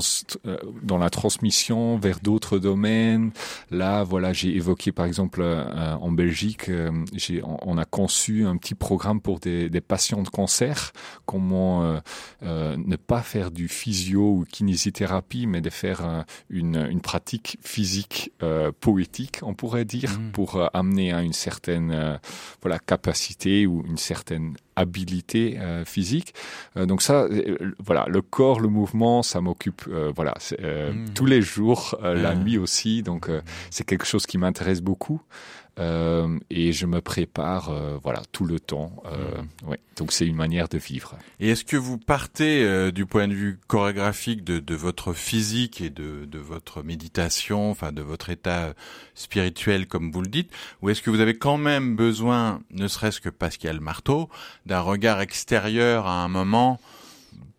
dans 0.84 0.98
la 0.98 1.10
transmission 1.10 1.98
vers 1.98 2.20
d'autres 2.20 2.58
domaines. 2.60 3.32
Là 3.72 4.04
voilà 4.04 4.34
j'ai 4.34 4.56
évoqué 4.56 4.92
par 4.92 5.06
exemple 5.06 5.42
euh, 5.42 5.94
en 5.96 6.12
Belgique, 6.12 6.70
euh, 6.70 6.92
on, 7.44 7.78
a 7.78 7.86
conçu 7.86 8.46
un 8.46 8.58
petit 8.58 8.76
programme 8.76 9.22
pour 9.22 9.40
des, 9.40 9.70
patients 9.82 10.22
de 10.22 10.30
cancer, 10.30 10.92
comment 11.26 12.00
euh, 12.44 12.78
ne 12.78 12.96
pas 12.96 13.22
faire 13.22 13.52
du 13.52 13.68
physio 13.68 14.22
ou 14.22 14.46
kinésithérapie, 14.50 15.48
mais 15.48 15.62
de 15.62 15.70
faire 15.70 16.26
une, 16.50 17.00
pratique 17.02 17.58
physique 17.62 17.89
poétique, 18.80 19.40
on 19.42 19.54
pourrait 19.54 19.86
dire, 19.86 20.12
mmh. 20.12 20.32
pour 20.32 20.70
amener 20.74 21.14
à 21.14 21.22
une 21.22 21.34
certaine 21.34 22.20
voilà 22.62 22.80
capacité 22.80 23.68
ou 23.68 23.84
une 23.88 23.98
certaine 23.98 24.56
habilité 24.80 25.58
euh, 25.60 25.86
physique. 25.86 26.34
Euh, 26.78 26.86
donc 26.86 27.02
ça, 27.02 27.24
euh, 27.24 27.74
voilà, 27.80 28.06
le 28.08 28.22
corps, 28.22 28.60
le 28.60 28.70
mouvement, 28.70 29.24
ça 29.24 29.42
m'occupe, 29.42 29.88
voilà, 30.16 30.36
mmh. 30.52 31.14
tous 31.14 31.26
les 31.26 31.42
jours, 31.42 31.98
la 32.02 32.36
nuit 32.36 32.58
aussi. 32.58 33.04
Donc 33.04 33.30
c'est 33.70 33.84
quelque 33.84 34.06
chose 34.06 34.26
qui 34.26 34.38
m'intéresse 34.38 34.82
beaucoup. 34.82 35.22
Euh, 35.80 36.38
et 36.50 36.72
je 36.74 36.86
me 36.86 37.02
prépare 37.02 37.70
euh, 37.70 37.98
voilà 38.04 38.22
tout 38.32 38.46
le 38.46 38.60
temps. 38.60 38.92
Euh, 39.06 39.42
Mhm. 39.64 39.70
ouais. 39.70 39.80
Donc 39.98 40.12
c'est 40.12 40.26
une 40.26 40.36
manière 40.36 40.70
de 40.70 40.78
vivre. 40.78 41.18
Et 41.40 41.50
est-ce 41.50 41.66
que 41.66 41.78
vous 41.78 41.98
partez 41.98 42.64
euh, 42.64 42.92
du 42.92 43.06
point 43.06 43.28
de 43.28 43.34
vue 43.34 43.60
chorégraphique 43.68 44.44
de, 44.44 44.60
de 44.60 44.76
votre 44.76 45.14
physique 45.14 45.82
et 45.82 45.90
de, 45.90 46.26
de 46.26 46.40
votre 46.40 46.84
méditation, 46.84 47.70
enfin 47.72 47.92
de 47.92 48.02
votre 48.02 48.30
état 48.30 48.74
spirituel 49.16 49.88
comme 49.88 50.12
vous 50.12 50.22
le 50.22 50.28
dites, 50.30 50.52
ou 50.82 50.90
est-ce 50.90 51.02
que 51.02 51.10
vous 51.10 51.20
avez 51.20 51.38
quand 51.38 51.58
même 51.58 51.96
besoin, 51.96 52.62
ne 52.72 52.88
serait-ce 52.88 53.20
que 53.22 53.30
parce 53.30 53.58
qu'il 53.58 53.68
y 53.68 53.70
a 53.72 53.74
le 53.74 53.80
marteau, 53.80 54.30
d'un 54.66 54.82
regard 54.82 55.22
extérieur 55.22 56.08
à 56.08 56.24
un 56.24 56.28
moment 56.28 56.80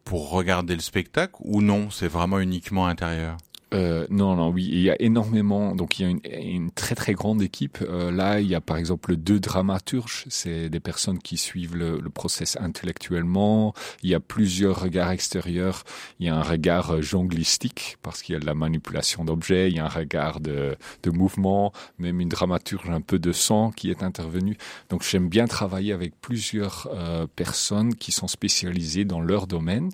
pour 0.05 0.31
regarder 0.31 0.75
le 0.75 0.81
spectacle, 0.81 1.35
ou 1.41 1.63
non, 1.63 1.91
c'est 1.91 2.09
vraiment 2.09 2.41
uniquement 2.41 2.87
intérieur? 2.87 3.37
Euh, 3.73 4.07
non, 4.11 4.35
non, 4.35 4.49
oui, 4.51 4.69
il 4.71 4.81
y 4.81 4.91
a 4.91 5.01
énormément. 5.01 5.75
Donc 5.75 5.99
il 5.99 6.03
y 6.03 6.05
a 6.07 6.09
une, 6.09 6.21
une 6.25 6.71
très 6.71 6.95
très 6.95 7.13
grande 7.13 7.41
équipe. 7.43 7.79
Euh, 7.83 8.11
là, 8.11 8.41
il 8.41 8.49
y 8.49 8.55
a 8.55 8.61
par 8.61 8.77
exemple 8.77 9.17
deux 9.17 9.39
dramaturges. 9.39 10.25
C'est 10.29 10.69
des 10.69 10.81
personnes 10.81 11.19
qui 11.19 11.37
suivent 11.37 11.77
le, 11.77 12.01
le 12.01 12.11
process 12.11 12.57
intellectuellement. 12.61 13.75
Il 14.03 14.11
y 14.11 14.15
a 14.15 14.21
plusieurs 14.21 14.81
regards 14.81 15.11
extérieurs. 15.11 15.85
Il 16.19 16.27
y 16.27 16.29
a 16.29 16.37
un 16.37 16.43
regard 16.43 16.91
euh, 16.91 17.03
jonglistique 17.03 17.97
parce 18.03 18.23
qu'il 18.23 18.33
y 18.33 18.37
a 18.37 18.41
de 18.41 18.47
la 18.47 18.55
manipulation 18.55 19.25
d'objets. 19.25 19.71
Il 19.71 19.77
y 19.77 19.79
a 19.79 19.85
un 19.85 19.89
regard 19.89 20.41
de, 20.41 20.77
de 21.03 21.11
mouvement, 21.11 21.73
même 21.99 22.21
une 22.21 22.29
dramaturge 22.29 22.91
un 22.91 23.01
peu 23.01 23.19
de 23.19 23.33
sang 23.33 23.71
qui 23.71 23.91
est 23.91 24.03
intervenue. 24.03 24.57
Donc 24.89 25.05
j'aime 25.05 25.29
bien 25.29 25.47
travailler 25.47 25.93
avec 25.93 26.21
plusieurs 26.21 26.89
euh, 26.93 27.27
personnes 27.37 27.95
qui 27.95 28.11
sont 28.11 28.29
spécialisées 28.29 29.05
dans 29.05 29.21
leur 29.21 29.47
domaine. 29.47 29.91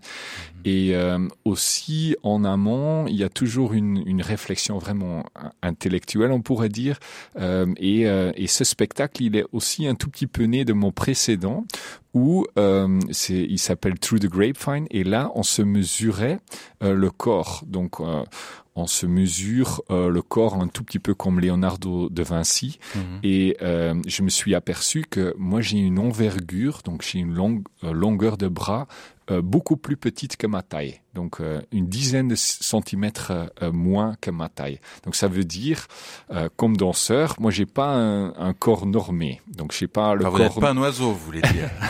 Et 0.65 0.97
euh, 0.97 1.29
aussi 1.45 2.17
en 2.23 2.45
amont, 2.45 3.07
il 3.07 3.15
y 3.17 3.23
a 3.23 3.29
toujours 3.29 3.66
une, 3.75 4.03
une 4.07 4.23
réflexion 4.23 4.79
vraiment 4.79 5.25
intellectuelle, 5.63 6.33
on 6.33 6.43
pourrait 6.43 6.69
dire. 6.69 6.99
Euh, 7.39 7.67
et, 7.77 8.07
euh, 8.07 8.33
et 8.37 8.47
ce 8.47 8.65
spectacle, 8.65 9.23
il 9.23 9.37
est 9.37 9.45
aussi 9.53 9.87
un 9.87 9.95
tout 9.95 10.11
petit 10.11 10.27
peu 10.27 10.45
né 10.45 10.65
de 10.65 10.73
mon 10.73 10.93
précédent, 10.93 11.65
où 12.15 12.47
euh, 12.59 12.99
il 13.29 13.59
s'appelle 13.59 13.99
Through 13.99 14.21
the 14.21 14.27
Grapevine. 14.27 14.87
Et 14.91 15.05
là, 15.05 15.31
on 15.35 15.43
se 15.43 15.63
mesurait 15.63 16.39
le 16.81 17.11
corps. 17.11 17.63
Donc 17.67 18.01
on 18.77 18.87
se 18.87 19.07
mesure 19.07 19.83
euh, 19.91 20.11
le 20.11 20.23
corps 20.23 20.55
un 20.55 20.69
tout 20.69 20.85
petit 20.85 20.99
peu 20.99 21.15
comme 21.15 21.41
Leonardo 21.41 22.11
de 22.11 22.23
Vinci. 22.23 22.79
Et 23.23 23.57
euh, 23.63 23.95
je 24.07 24.23
me 24.23 24.29
suis 24.29 24.55
aperçu 24.55 25.05
que 25.09 25.35
moi 25.39 25.63
j'ai 25.63 25.79
une 25.79 25.99
envergure, 25.99 26.83
donc 26.85 27.03
j'ai 27.03 27.19
une 27.19 27.33
longue, 27.33 27.63
euh, 27.83 27.93
longueur 27.93 28.37
de 28.37 28.49
bras 28.49 28.87
beaucoup 29.43 29.77
plus 29.77 29.97
petite 29.97 30.37
que 30.37 30.47
ma 30.47 30.63
taille. 30.63 31.01
Donc 31.15 31.41
euh, 31.41 31.61
une 31.73 31.87
dizaine 31.89 32.29
de 32.29 32.37
centimètres 32.37 33.33
euh, 33.63 33.73
moins 33.73 34.15
que 34.21 34.31
ma 34.31 34.49
taille. 34.49 34.81
Donc 35.05 35.15
ça 35.17 35.29
veut 35.29 35.45
dire, 35.45 35.87
euh, 36.33 36.49
comme 36.57 36.77
danseur, 36.77 37.35
moi 37.41 37.51
j'ai 37.51 37.67
pas 37.67 37.89
un, 37.95 38.35
un 38.39 38.53
corps 38.53 38.87
normé. 38.87 39.41
Donc 39.49 39.73
j'ai 39.73 39.89
pas 39.89 40.15
le 40.15 40.21
Enfin, 40.27 40.31
vous 40.31 40.39
n'êtes 40.43 40.53
corps. 40.53 40.61
pas 40.61 40.71
un 40.71 40.77
oiseau, 40.79 41.11
vous 41.13 41.25
voulez 41.25 41.43
dire. 41.43 41.71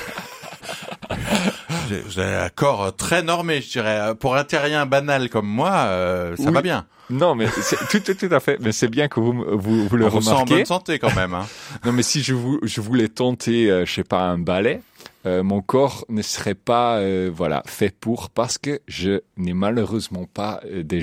J'ai- 1.88 2.00
Vous 2.00 2.18
avez 2.18 2.34
un 2.36 2.48
corps 2.48 2.94
très 2.96 3.22
normé, 3.22 3.60
je 3.60 3.70
dirais. 3.70 4.14
Pour 4.18 4.34
un 4.36 4.44
terrien 4.44 4.86
banal 4.86 5.28
comme 5.30 5.46
moi, 5.46 5.70
euh, 5.86 6.36
ça 6.36 6.44
Oui. 6.46 6.52
va 6.52 6.62
bien. 6.62 6.86
Non, 7.10 7.36
mais 7.36 7.46
c'est 7.62 7.76
tout, 7.88 8.00
tout, 8.00 8.26
tout 8.26 8.34
à 8.34 8.40
fait. 8.40 8.58
Mais 8.60 8.72
c'est 8.72 8.88
bien 8.88 9.06
que 9.06 9.20
vous 9.20 9.32
vous, 9.32 9.86
vous 9.86 9.96
le 9.96 10.06
On 10.06 10.08
vous 10.08 10.20
sent 10.20 10.30
en 10.30 10.32
remarquez. 10.32 10.54
bonne 10.56 10.64
santé 10.64 10.98
quand 10.98 11.14
même. 11.14 11.34
Hein. 11.34 11.46
Non, 11.84 11.92
mais 11.92 12.02
si 12.02 12.22
je, 12.22 12.34
je 12.62 12.80
voulais 12.80 13.06
tenter, 13.08 13.70
euh, 13.70 13.84
je 13.86 13.92
sais 13.94 14.02
pas, 14.04 14.22
un 14.22 14.38
ballet, 14.38 14.82
euh, 15.26 15.42
mon 15.42 15.60
corps 15.60 16.04
ne 16.08 16.22
serait 16.22 16.54
pas, 16.54 16.98
euh, 16.98 17.30
voilà, 17.32 17.62
fait 17.66 17.94
pour 17.94 18.30
parce 18.30 18.58
que 18.58 18.80
je 18.86 19.20
n'ai 19.36 19.54
malheureusement 19.54 20.26
pas 20.32 20.60
euh, 20.64 20.82
des, 20.82 21.02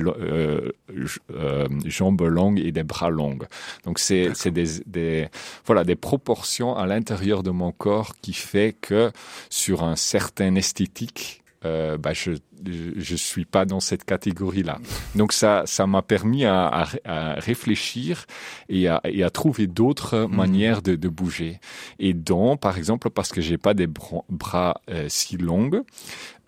euh, 0.00 1.68
jambes 1.84 2.22
longues 2.22 2.58
et 2.58 2.72
des 2.72 2.82
bras 2.82 3.10
longs. 3.10 3.38
Donc 3.84 3.98
c'est 3.98 4.30
c'est 4.34 4.50
des, 4.50 4.80
des 4.86 5.28
voilà 5.66 5.84
des 5.84 5.96
proportions 5.96 6.76
à 6.76 6.86
l'intérieur 6.86 7.42
de 7.42 7.50
mon 7.50 7.72
corps 7.72 8.14
qui 8.22 8.32
fait 8.32 8.74
que 8.80 9.12
sur 9.50 9.82
un 9.82 9.96
certain 9.96 10.54
esthétique. 10.54 11.42
Euh, 11.64 11.98
bah 11.98 12.12
je, 12.12 12.30
je 12.64 12.90
je 12.96 13.16
suis 13.16 13.44
pas 13.44 13.64
dans 13.64 13.80
cette 13.80 14.04
catégorie 14.04 14.62
là 14.62 14.78
donc 15.16 15.32
ça 15.32 15.64
ça 15.66 15.88
m'a 15.88 16.02
permis 16.02 16.44
à, 16.44 16.68
à, 16.68 16.86
à 17.04 17.34
réfléchir 17.34 18.26
et 18.68 18.86
à, 18.86 19.00
et 19.02 19.24
à 19.24 19.30
trouver 19.30 19.66
d'autres 19.66 20.26
manières 20.30 20.82
de, 20.82 20.94
de 20.94 21.08
bouger. 21.08 21.58
Et 21.98 22.14
dont, 22.14 22.56
par 22.56 22.78
exemple, 22.78 23.10
parce 23.10 23.30
que 23.32 23.40
j'ai 23.40 23.58
pas 23.58 23.74
des 23.74 23.88
bra- 23.88 24.24
bras 24.28 24.80
euh, 24.88 25.06
si 25.08 25.36
longs, 25.36 25.82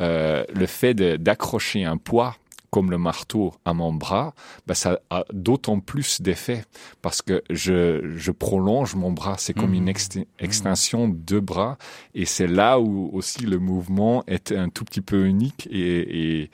euh, 0.01 0.45
le 0.55 0.67
fait 0.67 0.95
d'accrocher 0.95 1.85
un 1.85 1.97
poids 1.97 2.37
comme 2.71 2.91
le 2.91 2.99
marteau 2.99 3.53
à 3.65 3.75
mon 3.75 3.93
bras, 3.93 4.35
bah, 4.67 4.75
ça 4.75 5.01
a 5.11 5.25
d'autant 5.33 5.81
plus 5.81 6.23
d'effet 6.23 6.65
parce 7.03 7.21
que 7.21 7.43
je, 7.51 8.15
je 8.17 8.31
prolonge 8.31 8.95
mon 8.95 9.13
bras. 9.13 9.37
C'est 9.39 9.55
comme 9.55 9.75
une 9.75 9.89
ext- 9.89 10.25
extension 10.39 11.09
de 11.09 11.41
bras 11.41 11.79
et 12.15 12.25
c'est 12.25 12.47
là 12.47 12.79
où 12.79 13.11
aussi 13.13 13.45
le 13.47 13.59
mouvement 13.59 14.23
est 14.27 14.53
un 14.53 14.69
tout 14.69 14.85
petit 14.85 15.01
peu 15.01 15.27
unique 15.27 15.69
et, 15.71 16.43
et, 16.43 16.51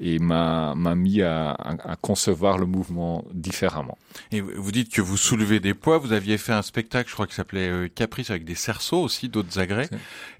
et 0.00 0.18
m'a 0.18 0.74
mis 0.96 1.22
à, 1.22 1.50
à, 1.52 1.92
à 1.92 1.96
concevoir 1.96 2.58
le 2.58 2.66
mouvement 2.66 3.24
différemment. 3.32 3.96
Et 4.32 4.40
vous 4.40 4.72
dites 4.72 4.92
que 4.92 5.00
vous 5.00 5.16
soulevez 5.16 5.60
des 5.60 5.74
poids. 5.74 5.98
Vous 5.98 6.12
aviez 6.12 6.36
fait 6.38 6.52
un 6.52 6.62
spectacle, 6.62 7.08
je 7.08 7.14
crois 7.14 7.26
que 7.26 7.32
ça 7.32 7.38
s'appelait 7.38 7.68
euh, 7.68 7.88
Caprice 7.88 8.30
avec 8.30 8.44
des 8.44 8.54
cerceaux 8.54 9.02
aussi, 9.02 9.28
d'autres 9.28 9.58
agrès. 9.58 9.88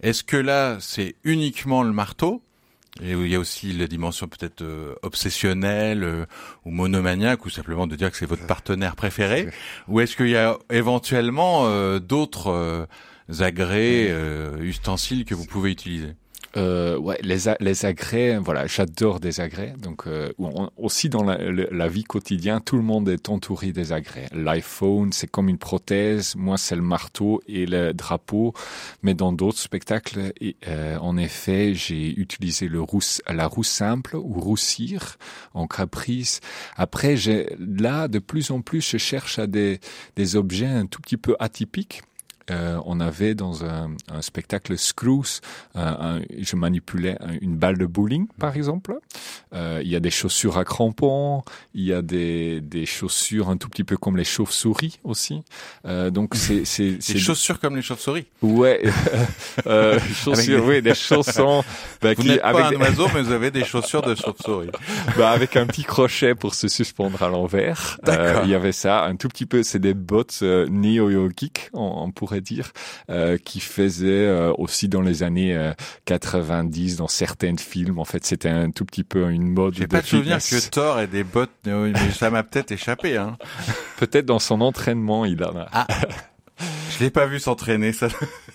Est-ce 0.03 0.25
que 0.25 0.37
là, 0.37 0.79
c'est 0.81 1.15
uniquement 1.25 1.83
le 1.83 1.93
marteau 1.93 2.43
et 3.03 3.13
il 3.13 3.29
y 3.29 3.37
a 3.37 3.39
aussi 3.39 3.73
la 3.73 3.87
dimension 3.87 4.27
peut-être 4.27 4.63
euh, 4.63 4.95
obsessionnelle 5.03 6.03
euh, 6.03 6.27
ou 6.65 6.71
monomaniaque 6.71 7.47
ou 7.47 7.51
simplement 7.51 7.87
de 7.87 7.95
dire 7.95 8.11
que 8.11 8.17
c'est 8.17 8.27
votre 8.27 8.47
partenaire 8.47 8.97
préféré. 8.97 9.49
Ou 9.89 10.01
est-ce 10.01 10.17
qu'il 10.17 10.29
y 10.29 10.37
a 10.37 10.59
éventuellement 10.71 11.67
euh, 11.67 12.01
d'autres 12.01 12.49
euh, 12.49 12.87
agrès, 13.39 14.09
euh, 14.11 14.59
ustensiles 14.61 15.25
que 15.25 15.35
vous 15.35 15.47
pouvez 15.47 15.71
utiliser? 15.71 16.15
Euh, 16.57 16.99
ouais, 16.99 17.19
les, 17.23 17.53
les 17.61 17.85
agrès, 17.87 18.39
voilà, 18.39 18.67
j'adore 18.67 19.21
des 19.21 19.41
agrès. 19.41 19.75
Donc, 19.81 20.07
euh, 20.07 20.33
aussi 20.77 21.09
dans 21.09 21.23
la, 21.23 21.89
vie 21.89 22.05
quotidienne, 22.05 22.61
tout 22.65 22.77
le 22.77 22.83
monde 22.83 23.09
est 23.09 23.29
entouré 23.29 23.73
des 23.73 23.93
agrès. 23.93 24.27
L'iPhone, 24.33 25.13
c'est 25.13 25.29
comme 25.29 25.49
une 25.49 25.59
prothèse. 25.59 26.35
Moi, 26.37 26.59
c'est 26.59 26.77
le 26.77 26.83
marteau 26.83 27.41
et 27.47 27.67
le 27.67 27.93
drapeau. 27.93 28.53
Mais 29.03 29.15
dans 29.15 29.33
d'autres 29.33 29.59
spectacles, 29.59 30.33
euh, 30.67 30.99
en 30.99 31.17
effet, 31.17 31.75
j'ai 31.75 32.19
utilisé 32.19 32.67
le 32.69 32.81
la 33.29 33.47
roue 33.47 33.63
simple 33.63 34.17
ou 34.17 34.41
roussir 34.41 35.17
en 35.55 35.69
caprice. 35.69 36.41
Après, 36.77 37.15
là, 37.59 38.09
de 38.09 38.19
plus 38.19 38.51
en 38.51 38.63
plus, 38.63 38.81
je 38.81 38.97
cherche 38.97 39.39
à 39.39 39.47
des, 39.47 39.79
des 40.17 40.35
objets 40.35 40.67
un 40.67 40.87
tout 40.87 41.01
petit 41.01 41.17
peu 41.17 41.37
atypiques. 41.39 42.03
Euh, 42.51 42.79
on 42.85 43.01
avait 43.01 43.35
dans 43.35 43.65
un, 43.65 43.93
un 44.13 44.23
spectacle 44.23 44.77
Screws, 44.77 45.41
euh, 45.77 45.81
un- 45.81 46.21
je 46.39 46.57
manipulais 46.57 47.17
un- 47.21 47.39
une 47.41 47.57
balle 47.57 47.79
de 47.79 47.87
bowling, 47.87 48.27
par 48.39 48.57
exemple. 48.57 48.95
Euh, 49.55 49.81
il 49.85 49.89
y 49.91 49.97
a 49.97 50.01
des 50.01 50.11
chaussures 50.11 50.59
à 50.59 50.65
crampons, 50.65 51.43
il 51.75 51.85
y 51.85 51.93
a 51.93 52.03
des, 52.03 52.61
des 52.61 52.87
chaussures 52.87 53.49
un 53.49 53.57
tout 53.57 53.69
petit 53.69 53.85
peu 53.85 53.97
comme 53.97 54.17
les 54.17 54.25
chauves-souris 54.25 54.99
aussi. 55.05 55.43
Euh, 55.87 56.11
donc 56.11 56.35
c'est 56.35 56.65
c'est 56.65 56.91
Des 57.13 57.19
chaussures 57.19 57.59
comme 57.61 57.77
les 57.77 57.83
chauves-souris. 57.83 58.27
ouais 58.43 58.83
euh, 59.67 59.99
chaussures 60.15 60.65
oui 60.65 60.83
des 60.83 60.95
chaussons 60.95 61.63
bah, 62.03 62.15
Vous 62.17 62.23
n'êtes 62.25 62.41
pas 62.43 62.49
avec 62.49 62.65
un 62.67 62.71
des- 62.71 62.77
oiseau, 62.77 63.07
mais 63.15 63.23
vous 63.23 63.33
avez 63.33 63.51
des 63.51 63.65
chaussures 63.65 64.03
de 64.03 64.15
chauve-souris. 64.15 64.71
bah, 65.17 65.31
avec 65.31 65.57
un 65.57 65.67
petit 65.67 65.85
crochet 65.85 66.35
pour 66.35 66.55
se 66.55 66.69
suspendre 66.69 67.23
à 67.23 67.29
l'envers. 67.29 67.99
Euh, 68.01 68.07
D'accord. 68.07 68.43
il 68.45 68.51
y 68.51 68.55
avait 68.55 68.73
ça, 68.73 69.05
un 69.05 69.17
tout 69.17 69.29
petit 69.29 69.47
peu, 69.47 69.63
c'est 69.63 69.79
des 69.79 69.95
bottes 69.95 70.41
euh, 70.43 70.67
néo-yogiques, 70.69 71.71
on, 71.73 72.05
on 72.05 72.11
pourrait 72.13 72.40
dire, 72.41 72.73
euh, 73.11 73.39
qui 73.39 73.61
faisaient 73.61 74.27
euh, 74.27 74.53
aussi 74.57 74.89
dans 74.89 75.03
les 75.03 75.23
années 75.23 75.57
euh, 75.57 75.73
90 76.07 76.97
dans 76.97 77.09
certains 77.09 77.57
films. 77.57 77.99
En 77.99 78.05
fait, 78.05 78.25
c'était 78.25 78.49
un 78.49 78.71
tout 78.71 78.85
petit 78.85 79.05
peu 79.05 79.31
une 79.31 79.53
mode 79.53 79.75
J'ai 79.75 79.87
pas 79.87 80.01
de 80.01 80.07
souvenir 80.07 80.39
que 80.39 80.69
Thor 80.69 81.01
ait 81.01 81.07
des 81.07 81.25
bottes, 81.25 81.51
mais 81.67 81.93
ça 82.13 82.31
m'a 82.31 82.43
peut-être 82.43 82.73
échappé. 82.73 83.17
Hein. 83.17 83.37
Peut-être 83.99 84.27
dans 84.27 84.39
son 84.39 84.61
entraînement, 84.61 85.25
il 85.25 85.43
en 85.45 85.57
a. 85.57 85.87
Je 87.01 87.07
l'ai 87.07 87.11
pas 87.11 87.25
vu 87.25 87.41
s'entraîner. 87.41 87.93
Ça. 87.95 88.09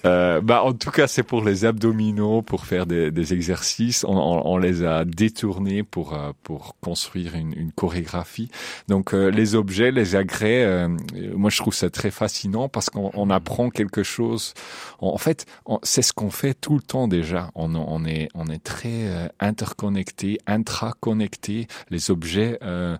Euh, 0.05 0.39
bah, 0.39 0.61
en 0.63 0.71
tout 0.73 0.91
cas, 0.91 1.07
c'est 1.07 1.23
pour 1.23 1.43
les 1.43 1.65
abdominaux, 1.65 2.43
pour 2.43 2.65
faire 2.67 2.85
des, 2.85 3.09
des 3.09 3.33
exercices. 3.33 4.03
On, 4.03 4.15
on- 4.15 4.45
on 4.45 4.57
les 4.59 4.83
a 4.83 5.03
détournés 5.03 5.81
pour 5.81 6.13
euh, 6.13 6.31
pour 6.43 6.75
construire 6.79 7.33
une, 7.33 7.53
une 7.57 7.71
chorégraphie. 7.71 8.51
Donc, 8.87 9.15
euh, 9.15 9.31
les 9.31 9.55
objets, 9.55 9.89
les 9.91 10.15
agrès, 10.15 10.63
euh, 10.63 10.87
moi, 11.35 11.49
je 11.49 11.57
trouve 11.57 11.73
ça 11.73 11.89
très 11.89 12.11
fascinant 12.11 12.69
parce 12.69 12.91
qu'on 12.91 13.09
on 13.15 13.31
apprend 13.31 13.71
quelque 13.71 14.03
chose. 14.03 14.53
En, 14.99 15.17
fait, 15.17 15.47
c'est 15.81 16.03
ce 16.03 16.13
qu'on 16.13 16.29
fait 16.29 16.53
tout 16.53 16.75
le 16.75 16.81
temps 16.83 17.07
déjà. 17.07 17.49
On, 17.55 17.73
on 17.73 18.05
est 18.05 18.27
on 18.35 18.45
est 18.45 18.63
très 18.63 19.07
euh, 19.07 19.27
interconnectés, 19.39 20.37
intraconnectés. 20.45 21.65
Les 21.89 22.11
objets 22.11 22.59
euh, 22.61 22.95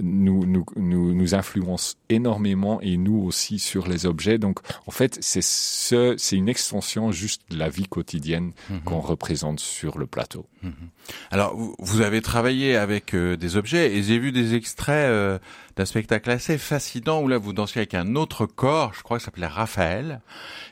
nous, 0.00 0.46
nous 0.46 0.64
nous 0.76 1.12
nous 1.14 1.34
influencent 1.34 1.94
énormément 2.10 2.80
et 2.80 2.96
nous 2.96 3.16
aussi 3.18 3.58
sur 3.58 3.88
les 3.88 4.06
objets. 4.06 4.38
Donc, 4.38 4.60
en 4.86 4.90
fait, 4.90 5.18
c'est 5.20 5.42
ce, 5.42 6.14
c'est 6.18 6.36
une 6.36 6.48
extension 6.48 7.10
juste 7.10 7.42
de 7.50 7.58
la 7.58 7.68
vie 7.68 7.86
quotidienne 7.88 8.52
qu'on 8.84 9.00
représente 9.00 9.60
sur 9.60 9.98
le 9.98 10.06
plateau. 10.06 10.46
Alors, 11.30 11.56
vous, 11.56 11.74
vous 11.78 12.00
avez 12.00 12.20
travaillé 12.22 12.76
avec 12.76 13.14
euh, 13.14 13.36
des 13.36 13.56
objets 13.56 13.94
et 13.94 14.02
j'ai 14.02 14.18
vu 14.18 14.32
des 14.32 14.54
extraits 14.54 15.08
euh, 15.08 15.38
d'un 15.76 15.84
spectacle 15.84 16.30
assez 16.30 16.58
fascinant 16.58 17.20
où 17.20 17.28
là 17.28 17.38
vous 17.38 17.52
dansiez 17.52 17.80
avec 17.80 17.94
un 17.94 18.14
autre 18.16 18.46
corps, 18.46 18.92
je 18.94 19.02
crois 19.02 19.16
que 19.18 19.22
ça 19.22 19.26
s'appelait 19.26 19.46
Raphaël, 19.46 20.20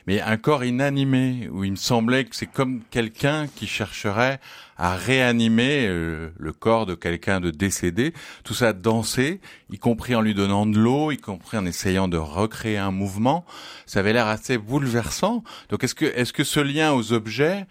mais 0.07 0.21
un 0.21 0.37
corps 0.37 0.63
inanimé 0.63 1.49
où 1.51 1.63
il 1.63 1.71
me 1.71 1.77
semblait 1.77 2.25
que 2.25 2.35
c'est 2.35 2.47
comme 2.47 2.81
quelqu'un 2.89 3.47
qui 3.47 3.67
chercherait 3.67 4.39
à 4.77 4.95
réanimer 4.95 5.85
euh, 5.87 6.31
le 6.37 6.53
corps 6.53 6.85
de 6.85 6.95
quelqu'un 6.95 7.39
de 7.39 7.51
décédé, 7.51 8.13
tout 8.43 8.53
ça 8.53 8.73
dansé, 8.73 9.39
y 9.69 9.77
compris 9.77 10.15
en 10.15 10.21
lui 10.21 10.33
donnant 10.33 10.65
de 10.65 10.77
l'eau, 10.77 11.11
y 11.11 11.17
compris 11.17 11.57
en 11.57 11.65
essayant 11.65 12.07
de 12.07 12.17
recréer 12.17 12.77
un 12.77 12.91
mouvement. 12.91 13.45
Ça 13.85 13.99
avait 13.99 14.13
l'air 14.13 14.27
assez 14.27 14.57
bouleversant. 14.57 15.43
Donc 15.69 15.83
est-ce 15.83 15.95
que 15.95 16.05
est-ce 16.05 16.33
que 16.33 16.43
ce 16.43 16.59
lien 16.59 16.93
aux 16.93 17.13
objets 17.13 17.65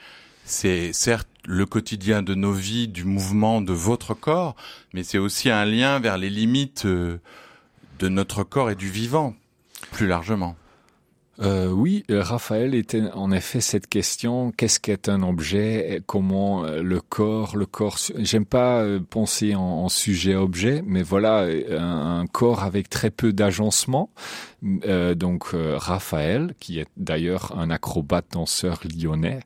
c'est 0.44 0.92
certes 0.92 1.28
le 1.46 1.66
quotidien 1.66 2.22
de 2.22 2.34
nos 2.34 2.52
vies, 2.52 2.88
du 2.88 3.04
mouvement 3.04 3.60
de 3.60 3.72
votre 3.72 4.14
corps, 4.14 4.54
mais 4.92 5.02
c'est 5.02 5.18
aussi 5.18 5.50
un 5.50 5.64
lien 5.64 5.98
vers 5.98 6.18
les 6.18 6.30
limites 6.30 6.86
euh, 6.86 7.18
de 7.98 8.08
notre 8.08 8.44
corps 8.44 8.70
et 8.70 8.74
du 8.74 8.88
vivant, 8.88 9.34
plus 9.92 10.06
largement. 10.06 10.56
Euh, 11.40 11.68
oui, 11.68 12.04
euh, 12.10 12.22
Raphaël 12.22 12.74
était 12.74 13.02
en 13.14 13.32
effet 13.32 13.62
cette 13.62 13.86
question 13.86 14.52
qu'est-ce 14.52 14.78
qu'est 14.78 15.08
un 15.08 15.22
objet 15.22 16.02
Comment 16.06 16.64
euh, 16.64 16.82
le 16.82 17.00
corps, 17.00 17.56
le 17.56 17.64
corps. 17.64 17.96
J'aime 18.18 18.44
pas 18.44 18.84
penser 19.08 19.54
en, 19.54 19.88
sujet-objet, 19.88 20.82
mais 20.86 21.02
voilà 21.02 21.46
un, 21.70 22.26
corps 22.26 22.62
avec 22.62 22.88
très 22.88 23.10
peu 23.10 23.32
d'agencement. 23.32 24.10
donc 24.62 25.48
Raphaël, 25.52 26.54
qui 26.60 26.78
est 26.78 26.88
d'ailleurs 26.96 27.58
un 27.58 27.70
acrobate 27.70 28.26
danseur 28.32 28.80
lyonnais, 28.84 29.40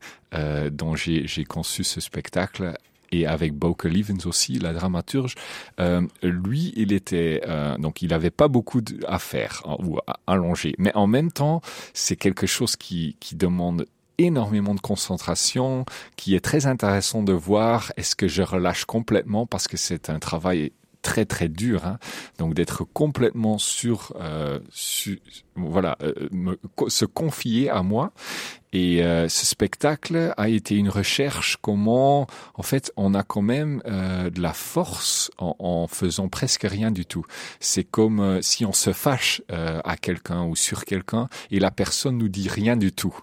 dont 0.71 0.95
j'ai 0.95 1.45
conçu 1.45 1.85
ce 1.85 2.01
spectacle 2.01 2.75
et 3.13 3.27
avec 3.27 3.55
Bouke 3.55 3.85
Levens 3.85 4.27
aussi, 4.27 4.59
la 4.59 4.73
dramaturge, 4.73 5.35
euh, 5.81 6.03
lui, 6.23 6.73
il 6.77 6.93
était 6.93 7.43
euh, 7.47 7.77
donc 7.79 8.03
il 8.03 8.13
avait 8.13 8.31
pas 8.31 8.49
beaucoup 8.49 8.83
à 9.07 9.19
faire 9.19 9.63
hein, 9.65 9.77
ou 9.81 9.99
à 10.07 10.21
allonger, 10.27 10.75
mais 10.79 10.95
en 10.95 11.07
même 11.07 11.33
temps, 11.33 11.61
c'est 11.95 12.17
quelque 12.17 12.47
chose 12.47 12.77
qui 12.77 13.17
demande 13.33 13.87
énormément 14.19 14.75
de 14.75 14.81
concentration, 14.81 15.85
qui 16.17 16.35
est 16.35 16.41
très 16.41 16.67
intéressant 16.67 17.23
de 17.23 17.33
voir. 17.33 17.93
Est-ce 17.97 18.17
que 18.17 18.29
je 18.29 18.43
relâche 18.43 18.85
complètement? 18.85 19.47
Parce 19.47 19.69
que 19.69 19.77
c'est 19.77 20.11
un 20.11 20.19
travail 20.19 20.73
très 21.03 21.25
très 21.25 21.49
dur, 21.49 21.87
hein, 21.87 21.99
donc 22.39 22.55
d'être 22.55 22.83
complètement 22.83 23.59
sur, 23.59 24.13
euh, 24.21 24.59
voilà, 25.55 25.97
se 26.89 27.05
confier 27.05 27.71
à 27.71 27.85
moi 27.85 28.11
et 28.73 29.03
euh, 29.03 29.29
ce 29.29 29.47
spectacle 29.47 30.35
a 30.37 30.49
été 30.49 30.77
une 30.77 30.89
recherche 30.89 31.57
comment, 31.61 32.27
en 32.55 32.63
fait, 32.63 32.93
on 32.97 33.15
a 33.15 33.23
quand 33.23 33.43
même 33.43 33.83
euh, 33.87 34.31
de 34.31 34.41
la 34.41 34.53
force 34.53 35.31
en, 35.39 35.57
en, 35.59 35.87
faisant 35.87 36.29
presque 36.29 36.65
rien 36.65 36.91
du 36.91 37.07
tout. 37.07 37.25
C'est 37.61 37.85
comme 37.85 38.21
euh, 38.21 38.43
si 38.43 38.65
on 38.65 38.73
se 38.73 38.93
fâche 38.93 39.43
à 39.49 39.97
quelqu'un 39.97 40.45
ou 40.45 40.57
sur 40.57 40.85
quelqu'un 40.85 41.29
et 41.51 41.61
la 41.61 41.71
personne 41.71 42.19
nous 42.19 42.29
dit 42.29 42.49
rien 42.49 42.77
du 42.77 42.93
tout. 42.93 43.17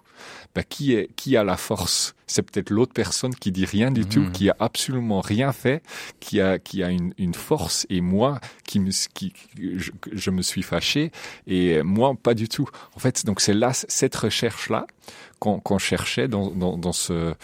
Bah, 0.54 0.62
qui 0.62 0.94
est 0.94 1.10
qui 1.16 1.36
a 1.36 1.42
la 1.42 1.56
force? 1.56 2.14
C'est 2.26 2.42
peut-être 2.42 2.70
l'autre 2.70 2.92
personne 2.92 3.34
qui 3.34 3.50
dit 3.50 3.64
rien 3.64 3.90
du 3.90 4.06
tout, 4.06 4.20
mmh. 4.20 4.32
qui 4.32 4.48
a 4.48 4.56
absolument 4.60 5.20
rien 5.20 5.52
fait, 5.52 5.82
qui 6.20 6.40
a 6.40 6.58
qui 6.60 6.82
a 6.84 6.90
une, 6.90 7.12
une 7.18 7.34
force 7.34 7.86
et 7.90 8.00
moi 8.00 8.40
qui 8.64 8.78
me 8.78 8.90
qui 9.12 9.32
je, 9.58 9.90
je 10.12 10.30
me 10.30 10.42
suis 10.42 10.62
fâché 10.62 11.10
et 11.48 11.82
moi 11.82 12.14
pas 12.20 12.34
du 12.34 12.48
tout. 12.48 12.68
En 12.94 13.00
fait, 13.00 13.26
donc 13.26 13.40
c'est 13.40 13.52
là 13.52 13.72
cette 13.74 14.14
recherche 14.14 14.70
là 14.70 14.86
qu'on 15.44 15.78
cherchait 15.78 16.28
dans, 16.28 16.50
dans, 16.50 16.76
dans, 16.76 16.92
ce 16.92 17.34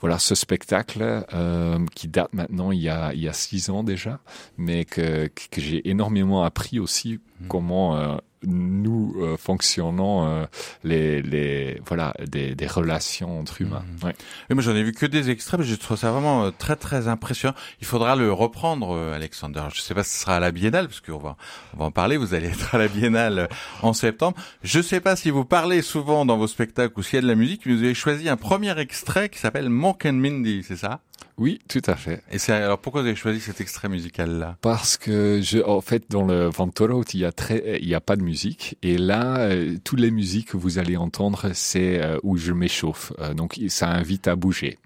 voilà 0.00 0.18
ce 0.18 0.34
spectacle 0.34 1.24
euh, 1.32 1.78
qui 1.94 2.08
date 2.08 2.32
maintenant 2.32 2.70
il 2.72 2.80
y 2.80 2.88
a 2.88 3.12
il 3.14 3.20
y 3.20 3.28
a 3.28 3.32
six 3.32 3.70
ans 3.70 3.82
déjà, 3.82 4.20
mais 4.56 4.84
que 4.84 5.28
que 5.50 5.60
j'ai 5.60 5.88
énormément 5.88 6.42
appris 6.44 6.78
aussi 6.78 7.14
mmh. 7.40 7.48
comment 7.48 7.96
euh, 7.96 8.16
nous 8.44 9.14
euh, 9.18 9.36
fonctionnons 9.36 10.26
euh, 10.26 10.46
les, 10.84 11.22
les 11.22 11.80
voilà 11.86 12.14
des, 12.26 12.54
des 12.54 12.66
relations 12.66 13.38
entre 13.40 13.60
humains. 13.60 13.84
Mmh. 14.00 14.06
Ouais. 14.06 14.14
Et 14.50 14.54
moi 14.54 14.62
j'en 14.62 14.74
ai 14.74 14.82
vu 14.82 14.92
que 14.92 15.06
des 15.06 15.30
extraits, 15.30 15.60
mais 15.60 15.66
je 15.66 15.74
trouve 15.74 15.96
ça 15.96 16.10
vraiment 16.10 16.44
euh, 16.44 16.50
très 16.50 16.76
très 16.76 17.08
impressionnant. 17.08 17.54
Il 17.80 17.86
faudra 17.86 18.16
le 18.16 18.32
reprendre, 18.32 18.96
Alexander. 19.14 19.62
Je 19.74 19.80
sais 19.80 19.94
pas 19.94 20.04
si 20.04 20.14
ce 20.14 20.20
sera 20.20 20.36
à 20.36 20.40
la 20.40 20.50
Biennale, 20.50 20.88
parce 20.88 21.00
qu'on 21.00 21.18
va 21.18 21.36
on 21.74 21.78
va 21.78 21.84
en 21.86 21.90
parler. 21.90 22.16
Vous 22.16 22.34
allez 22.34 22.48
être 22.48 22.74
à 22.74 22.78
la 22.78 22.88
Biennale 22.88 23.48
en 23.82 23.92
septembre. 23.92 24.36
Je 24.62 24.80
sais 24.80 25.00
pas 25.00 25.16
si 25.16 25.30
vous 25.30 25.44
parlez 25.44 25.82
souvent 25.82 26.24
dans 26.24 26.36
vos 26.36 26.46
spectacles 26.46 26.98
ou 26.98 27.02
s'il 27.02 27.16
y 27.16 27.18
a 27.18 27.22
de 27.22 27.26
la 27.26 27.34
musique. 27.34 27.62
Mais 27.66 27.74
vous 27.74 27.82
avez 27.82 27.94
choisi 27.94 28.28
un 28.28 28.36
premier 28.36 28.78
extrait 28.78 29.28
qui 29.28 29.38
s'appelle 29.38 29.68
Monk 29.68 30.06
and 30.06 30.14
Mindy, 30.14 30.62
c'est 30.66 30.76
ça? 30.76 31.00
Oui, 31.38 31.60
tout 31.68 31.82
à 31.86 31.94
fait. 31.94 32.22
Et 32.32 32.38
c'est 32.38 32.52
alors 32.52 32.78
pourquoi 32.78 33.02
vous 33.02 33.06
avez 33.06 33.16
choisi 33.16 33.40
cet 33.40 33.60
extrait 33.60 33.88
musical 33.88 34.38
là 34.38 34.56
Parce 34.60 34.96
que 34.96 35.40
je, 35.40 35.58
en 35.60 35.80
fait, 35.80 36.10
dans 36.10 36.24
le 36.24 36.48
Vantoro, 36.48 37.04
il 37.14 37.20
y 37.20 37.24
a 37.24 37.32
très, 37.32 37.78
il 37.80 37.88
y 37.88 37.94
a 37.94 38.00
pas 38.00 38.16
de 38.16 38.22
musique, 38.22 38.76
et 38.82 38.98
là, 38.98 39.38
euh, 39.38 39.76
toutes 39.84 40.00
les 40.00 40.10
musiques 40.10 40.48
que 40.48 40.56
vous 40.56 40.78
allez 40.78 40.96
entendre, 40.96 41.50
c'est 41.54 42.02
euh, 42.02 42.18
où 42.24 42.36
je 42.36 42.52
m'échauffe. 42.52 43.12
Euh, 43.20 43.34
donc, 43.34 43.58
ça 43.68 43.88
invite 43.88 44.26
à 44.26 44.34
bouger. 44.34 44.78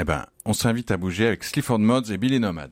Eh 0.00 0.04
ben, 0.04 0.24
on 0.46 0.54
s'invite 0.54 0.90
à 0.90 0.96
bouger 0.96 1.26
avec 1.26 1.40
Clifford 1.40 1.78
Mods 1.78 2.10
et 2.10 2.16
Billy 2.16 2.40
Nomad. 2.40 2.70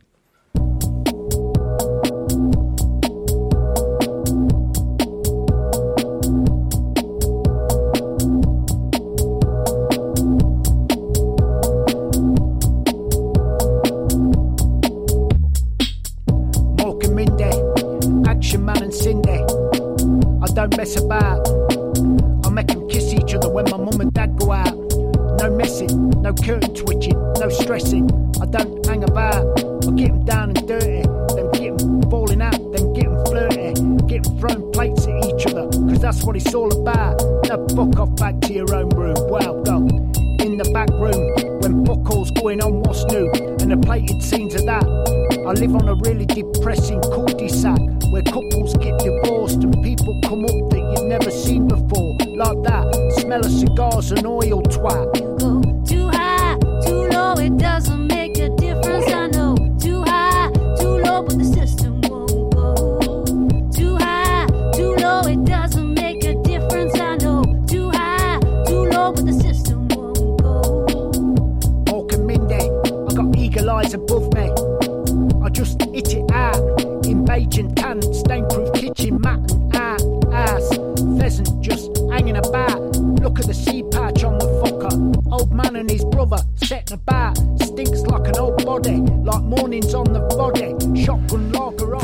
Cigars 53.66 54.12
and 54.12 54.26
oil 54.26 54.62
twat. 54.62 55.55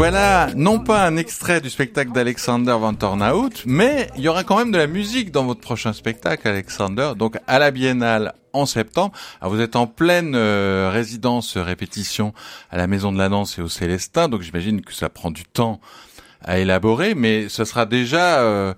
Voilà, 0.03 0.51
non 0.57 0.81
pas 0.81 1.07
un 1.07 1.17
extrait 1.17 1.61
du 1.61 1.71
spectacle 1.71 2.11
d'Alexander 2.11 2.73
Van 2.73 2.93
Tornhout, 2.93 3.62
mais 3.67 4.09
il 4.17 4.23
y 4.23 4.29
aura 4.29 4.43
quand 4.43 4.57
même 4.57 4.73
de 4.73 4.77
la 4.77 4.88
musique 4.88 5.31
dans 5.31 5.45
votre 5.45 5.61
prochain 5.61 5.93
spectacle, 5.93 6.49
Alexander. 6.49 7.12
Donc 7.17 7.38
à 7.47 7.61
la 7.61 7.71
Biennale 7.71 8.35
en 8.53 8.67
septembre. 8.67 9.12
Alors, 9.41 9.55
vous 9.55 9.61
êtes 9.61 9.77
en 9.77 9.87
pleine 9.87 10.35
euh, 10.35 10.91
résidence 10.93 11.57
répétition 11.57 12.35
à 12.73 12.79
la 12.79 12.88
Maison 12.88 13.12
de 13.12 13.19
la 13.19 13.29
Danse 13.29 13.61
et 13.61 13.62
au 13.62 13.69
Célestin, 13.69 14.29
donc 14.29 14.43
j'imagine 14.43 14.81
que 14.81 14.93
ça 14.93 15.09
prend 15.09 15.31
du 15.31 15.45
temps 15.45 15.81
à 16.41 16.59
élaborer, 16.59 17.15
mais 17.15 17.49
ce 17.49 17.65
sera 17.65 17.87
déjà 17.87 18.41
euh, 18.41 18.75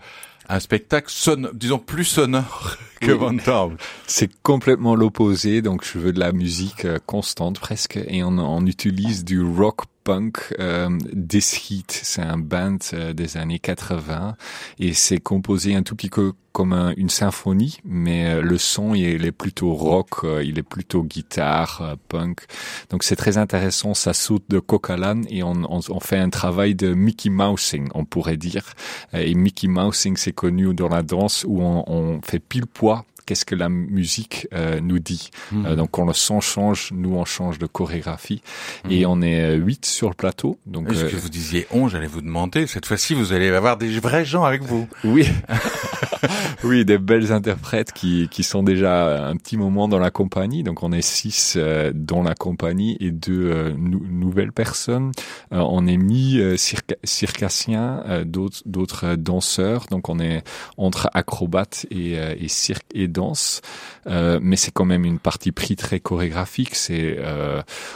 un 0.50 0.60
spectacle 0.60 1.10
sonore, 1.10 1.52
disons 1.54 1.78
plus 1.78 2.04
sonore 2.04 2.76
que 3.00 3.12
Oui. 3.12 3.18
Van 3.18 3.34
Tornhout. 3.38 3.78
C'est 4.06 4.30
complètement 4.42 4.94
l'opposé, 4.94 5.62
donc 5.62 5.86
je 5.90 5.98
veux 5.98 6.12
de 6.12 6.20
la 6.20 6.32
musique 6.32 6.84
euh, 6.84 6.98
constante 7.06 7.58
presque, 7.58 7.96
et 7.96 8.22
on, 8.22 8.36
on 8.38 8.66
utilise 8.66 9.24
du 9.24 9.40
rock 9.40 9.84
punk 10.04 10.54
euh, 10.60 10.90
Heat. 11.32 12.00
C'est 12.02 12.22
un 12.22 12.38
band 12.38 12.76
euh, 12.92 13.12
des 13.12 13.36
années 13.36 13.58
80 13.58 14.36
et 14.78 14.92
c'est 14.92 15.18
composé 15.18 15.74
un 15.74 15.82
tout 15.82 15.96
petit 15.96 16.10
peu 16.10 16.32
comme 16.52 16.72
un- 16.72 16.94
une 16.96 17.08
symphonie, 17.08 17.78
mais 17.84 18.26
euh, 18.34 18.42
le 18.42 18.58
son 18.58 18.94
il 18.94 19.24
est 19.24 19.32
plutôt 19.32 19.72
rock, 19.74 20.22
euh, 20.22 20.44
il 20.44 20.58
est 20.58 20.62
plutôt 20.62 21.02
guitare, 21.02 21.96
punk. 22.08 22.42
Donc 22.90 23.02
c'est 23.02 23.16
très 23.16 23.38
intéressant, 23.38 23.94
ça 23.94 24.12
saute 24.12 24.44
de 24.48 24.60
coq 24.60 24.90
à 24.90 24.96
et 25.28 25.42
on, 25.42 25.64
on, 25.68 25.80
on 25.88 26.00
fait 26.00 26.18
un 26.18 26.30
travail 26.30 26.74
de 26.76 26.94
Mickey 26.94 27.30
Mousing, 27.30 27.88
on 27.94 28.04
pourrait 28.04 28.36
dire. 28.36 28.74
Et 29.12 29.34
Mickey 29.34 29.66
Mousing, 29.68 30.16
c'est 30.16 30.32
connu 30.32 30.72
dans 30.74 30.88
la 30.88 31.02
danse 31.02 31.44
où 31.48 31.60
on, 31.62 31.82
on 31.88 32.20
fait 32.22 32.38
pile 32.38 32.66
poids. 32.66 33.04
Qu'est-ce 33.26 33.44
que 33.44 33.54
la 33.54 33.68
musique 33.68 34.46
euh, 34.52 34.80
nous 34.80 34.98
dit 34.98 35.30
Euh, 35.54 35.76
Donc 35.76 35.90
quand 35.92 36.04
le 36.04 36.12
son 36.12 36.40
change, 36.40 36.90
nous 36.92 37.14
on 37.16 37.24
change 37.24 37.58
de 37.58 37.66
chorégraphie 37.66 38.42
et 38.90 39.06
on 39.06 39.22
est 39.22 39.40
euh, 39.40 39.54
huit 39.56 39.86
sur 39.86 40.08
le 40.08 40.14
plateau. 40.14 40.58
Donc 40.66 40.90
Est-ce 40.90 41.04
euh, 41.04 41.10
que 41.10 41.16
vous 41.16 41.28
disiez 41.30 41.66
on, 41.70 41.88
j'allais 41.88 42.06
vous 42.06 42.20
demander. 42.20 42.66
Cette 42.66 42.86
fois-ci, 42.86 43.14
vous 43.14 43.32
allez 43.32 43.48
avoir 43.48 43.76
des 43.76 43.98
vrais 43.98 44.24
gens 44.24 44.44
avec 44.44 44.62
vous. 44.62 44.86
Oui, 45.04 45.26
oui, 46.64 46.84
des 46.84 46.98
belles 46.98 47.32
interprètes 47.32 47.92
qui 47.92 48.28
qui 48.30 48.42
sont 48.42 48.62
déjà 48.62 49.26
un 49.28 49.36
petit 49.36 49.56
moment 49.56 49.88
dans 49.88 49.98
la 49.98 50.10
compagnie. 50.10 50.62
Donc 50.62 50.82
on 50.82 50.92
est 50.92 51.02
six 51.02 51.54
euh, 51.56 51.92
dans 51.94 52.22
la 52.22 52.34
compagnie 52.34 52.96
et 53.00 53.10
deux 53.10 53.50
euh, 53.50 53.72
nou- 53.76 54.04
nouvelles 54.08 54.52
personnes. 54.52 55.12
Euh, 55.52 55.58
on 55.58 55.86
est 55.86 55.96
mis 55.96 56.38
euh, 56.38 56.56
circa- 56.56 56.96
circassiens, 57.04 58.02
euh, 58.06 58.24
d'autres 58.24 59.04
euh, 59.06 59.16
danseurs. 59.16 59.86
Donc 59.90 60.08
on 60.08 60.18
est 60.18 60.42
entre 60.76 61.08
acrobates 61.14 61.86
et, 61.90 62.12
et 62.14 62.48
cirque 62.48 62.86
et 62.94 63.08
danse. 63.08 63.60
Mais 64.06 64.56
c'est 64.56 64.70
quand 64.70 64.84
même 64.84 65.04
une 65.04 65.18
partie 65.18 65.52
pris 65.52 65.76
très 65.76 66.00
chorégraphique. 66.00 66.74
C'est 66.74 67.18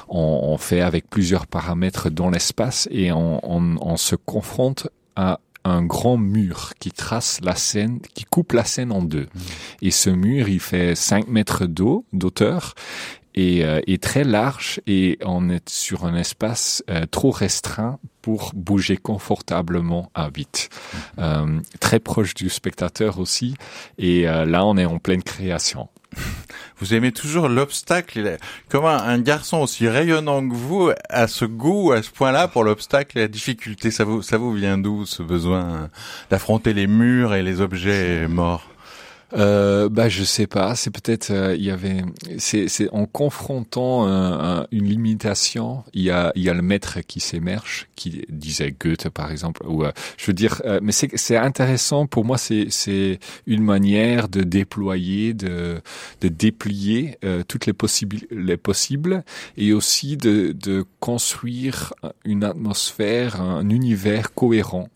on, 0.08 0.40
on 0.42 0.58
fait 0.58 0.80
avec 0.80 1.08
plusieurs 1.10 1.46
paramètres 1.46 2.10
dans 2.10 2.30
l'espace 2.30 2.88
et 2.90 3.12
on, 3.12 3.40
on, 3.42 3.76
on 3.80 3.96
se 3.96 4.16
confronte 4.16 4.88
à 5.16 5.40
un 5.64 5.82
grand 5.82 6.16
mur 6.16 6.72
qui 6.78 6.90
trace 6.90 7.40
la 7.42 7.54
scène, 7.54 8.00
qui 8.14 8.24
coupe 8.24 8.52
la 8.52 8.64
scène 8.64 8.92
en 8.92 9.02
deux. 9.02 9.28
Et 9.82 9.90
ce 9.90 10.10
mur, 10.10 10.48
il 10.48 10.60
fait 10.60 10.94
5 10.94 11.28
mètres 11.28 11.66
d'eau, 11.66 12.04
d'auteur, 12.12 12.74
et 13.34 13.64
euh, 13.64 13.80
est 13.86 14.02
très 14.02 14.24
large 14.24 14.80
et 14.86 15.18
on 15.24 15.48
est 15.48 15.68
sur 15.68 16.04
un 16.04 16.16
espace 16.16 16.82
euh, 16.90 17.06
trop 17.06 17.30
restreint 17.30 17.98
pour 18.20 18.50
bouger 18.54 18.96
confortablement 18.96 20.10
à 20.14 20.28
8. 20.34 20.68
Euh, 21.18 21.60
très 21.80 22.00
proche 22.00 22.34
du 22.34 22.50
spectateur 22.50 23.18
aussi. 23.18 23.54
Et 23.96 24.28
euh, 24.28 24.44
là, 24.44 24.64
on 24.66 24.76
est 24.76 24.84
en 24.84 24.98
pleine 24.98 25.22
création. 25.22 25.88
Vous 26.80 26.94
aimez 26.94 27.10
toujours 27.10 27.48
l'obstacle. 27.48 28.36
Comment 28.68 28.88
un 28.88 29.18
garçon 29.18 29.58
aussi 29.58 29.88
rayonnant 29.88 30.48
que 30.48 30.54
vous 30.54 30.90
a 31.08 31.26
ce 31.26 31.44
goût 31.44 31.92
à 31.92 32.02
ce 32.02 32.10
point-là 32.10 32.46
pour 32.46 32.62
l'obstacle 32.62 33.18
et 33.18 33.22
la 33.22 33.28
difficulté? 33.28 33.90
Ça 33.90 34.04
vous, 34.04 34.22
ça 34.22 34.38
vous 34.38 34.52
vient 34.52 34.78
d'où 34.78 35.04
ce 35.04 35.22
besoin 35.22 35.90
d'affronter 36.30 36.74
les 36.74 36.86
murs 36.86 37.34
et 37.34 37.42
les 37.42 37.60
objets 37.60 38.28
morts? 38.28 38.68
Euh, 39.34 39.90
bah 39.90 40.08
je 40.08 40.24
sais 40.24 40.46
pas, 40.46 40.74
c'est 40.74 40.90
peut-être 40.90 41.30
euh, 41.32 41.54
il 41.54 41.62
y 41.62 41.70
avait 41.70 42.00
c'est 42.38 42.66
c'est 42.68 42.88
en 42.92 43.04
confrontant 43.04 44.06
un- 44.06 44.60
un- 44.62 44.66
une 44.72 44.86
limitation, 44.86 45.84
il 45.92 46.00
y 46.04 46.10
a 46.10 46.32
il 46.34 46.42
y 46.42 46.48
a 46.48 46.54
le 46.54 46.62
maître 46.62 47.00
qui 47.06 47.20
s'émerge, 47.20 47.88
qui 47.94 48.24
disait 48.30 48.74
Goethe 48.80 49.10
par 49.10 49.30
exemple 49.30 49.62
ou 49.66 49.84
euh, 49.84 49.92
je 50.16 50.24
veux 50.28 50.32
dire 50.32 50.62
euh, 50.64 50.80
mais 50.82 50.92
c'est 50.92 51.14
c'est 51.18 51.36
intéressant 51.36 52.06
pour 52.06 52.24
moi 52.24 52.38
c'est 52.38 52.68
c'est 52.70 53.18
une 53.46 53.62
manière 53.62 54.30
de 54.30 54.42
déployer 54.42 55.34
de 55.34 55.82
de 56.22 56.28
déplier 56.28 57.18
toutes 57.48 57.66
les 57.66 57.74
possibles 57.74 58.20
les 58.30 58.56
possibles 58.56 59.24
et 59.58 59.74
aussi 59.74 60.16
de 60.16 60.52
de 60.52 60.86
construire 61.00 61.92
une 62.24 62.44
atmosphère, 62.44 63.42
un 63.42 63.68
univers 63.68 64.32
cohérent. 64.32 64.88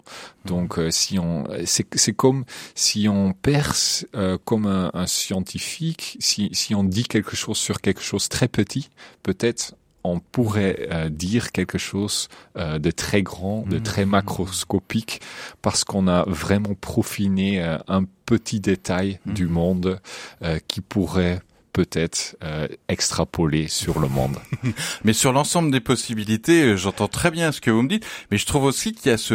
Donc 0.44 0.78
euh, 0.78 0.90
si 0.90 1.18
on 1.18 1.44
c'est 1.64 1.86
c'est 1.94 2.12
comme 2.12 2.44
si 2.74 3.08
on 3.08 3.32
perce 3.32 4.06
euh, 4.14 4.38
comme 4.44 4.66
un, 4.66 4.90
un 4.94 5.06
scientifique, 5.06 6.16
si, 6.20 6.50
si 6.52 6.74
on 6.74 6.84
dit 6.84 7.04
quelque 7.04 7.36
chose 7.36 7.58
sur 7.58 7.80
quelque 7.80 8.02
chose 8.02 8.28
très 8.28 8.48
petit, 8.48 8.90
peut-être 9.22 9.74
on 10.04 10.18
pourrait 10.18 10.88
euh, 10.90 11.08
dire 11.08 11.52
quelque 11.52 11.78
chose 11.78 12.28
euh, 12.56 12.78
de 12.78 12.90
très 12.90 13.22
grand, 13.22 13.64
de 13.68 13.78
très 13.78 14.04
macroscopique, 14.04 15.20
parce 15.62 15.84
qu'on 15.84 16.08
a 16.08 16.24
vraiment 16.26 16.74
profiné 16.74 17.62
euh, 17.62 17.78
un 17.88 18.04
petit 18.26 18.60
détail 18.60 19.20
du 19.26 19.46
monde 19.46 20.00
euh, 20.42 20.58
qui 20.66 20.80
pourrait 20.80 21.40
peut-être 21.72 22.36
euh, 22.42 22.68
extrapoler 22.88 23.68
sur 23.68 23.98
le 23.98 24.08
monde. 24.08 24.36
Mais 25.04 25.12
sur 25.12 25.32
l'ensemble 25.32 25.70
des 25.70 25.80
possibilités, 25.80 26.62
euh, 26.64 26.76
j'entends 26.76 27.08
très 27.08 27.30
bien 27.30 27.52
ce 27.52 27.60
que 27.60 27.70
vous 27.70 27.82
me 27.82 27.88
dites, 27.88 28.06
mais 28.30 28.38
je 28.38 28.46
trouve 28.46 28.64
aussi 28.64 28.92
qu'il 28.92 29.10
y 29.10 29.14
a 29.14 29.18
ce, 29.18 29.34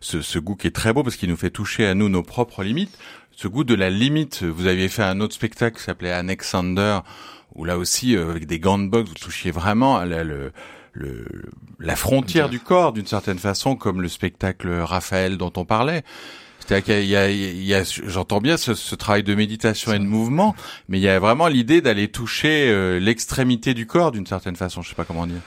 ce, 0.00 0.20
ce 0.22 0.38
goût 0.38 0.54
qui 0.56 0.66
est 0.66 0.74
très 0.74 0.92
beau 0.92 1.02
parce 1.02 1.16
qu'il 1.16 1.28
nous 1.30 1.36
fait 1.36 1.50
toucher 1.50 1.86
à 1.86 1.94
nous 1.94 2.08
nos 2.08 2.22
propres 2.22 2.62
limites. 2.62 2.96
Ce 3.32 3.48
goût 3.48 3.64
de 3.64 3.74
la 3.74 3.88
limite. 3.90 4.42
Vous 4.42 4.66
aviez 4.66 4.88
fait 4.88 5.02
un 5.04 5.20
autre 5.20 5.34
spectacle 5.34 5.78
qui 5.78 5.84
s'appelait 5.84 6.10
Alexander, 6.12 6.98
où 7.54 7.64
là 7.64 7.78
aussi, 7.78 8.16
euh, 8.16 8.30
avec 8.30 8.46
des 8.46 8.58
gants 8.58 8.78
de 8.78 8.88
boxe, 8.88 9.08
vous 9.10 9.14
touchiez 9.14 9.50
vraiment 9.50 9.96
à 9.96 10.04
la, 10.06 10.24
le, 10.24 10.52
le- 10.92 11.24
la 11.78 11.94
frontière 11.96 12.48
du 12.48 12.58
corps 12.60 12.92
d'une 12.92 13.06
certaine 13.06 13.38
façon, 13.38 13.76
comme 13.76 14.02
le 14.02 14.08
spectacle 14.08 14.68
Raphaël 14.70 15.36
dont 15.38 15.52
on 15.56 15.64
parlait. 15.64 16.02
C'est-à-dire 16.60 16.84
qu'il 16.96 17.06
y 17.06 17.16
a, 17.16 17.30
il 17.30 17.64
y 17.64 17.74
a- 17.74 17.82
j'entends 18.06 18.40
bien 18.40 18.56
ce, 18.56 18.74
ce 18.74 18.94
travail 18.94 19.22
de 19.22 19.34
méditation 19.34 19.92
et 19.92 19.98
de 19.98 20.04
mouvement, 20.04 20.54
mais 20.88 20.98
il 20.98 21.02
y 21.02 21.08
a 21.08 21.18
vraiment 21.18 21.48
l'idée 21.48 21.80
d'aller 21.80 22.08
toucher 22.08 22.68
euh, 22.70 22.98
l'extrémité 23.00 23.72
du 23.74 23.86
corps 23.86 24.12
d'une 24.12 24.26
certaine 24.26 24.56
façon. 24.56 24.82
Je 24.82 24.90
sais 24.90 24.94
pas 24.94 25.04
comment 25.04 25.26
dire. 25.26 25.40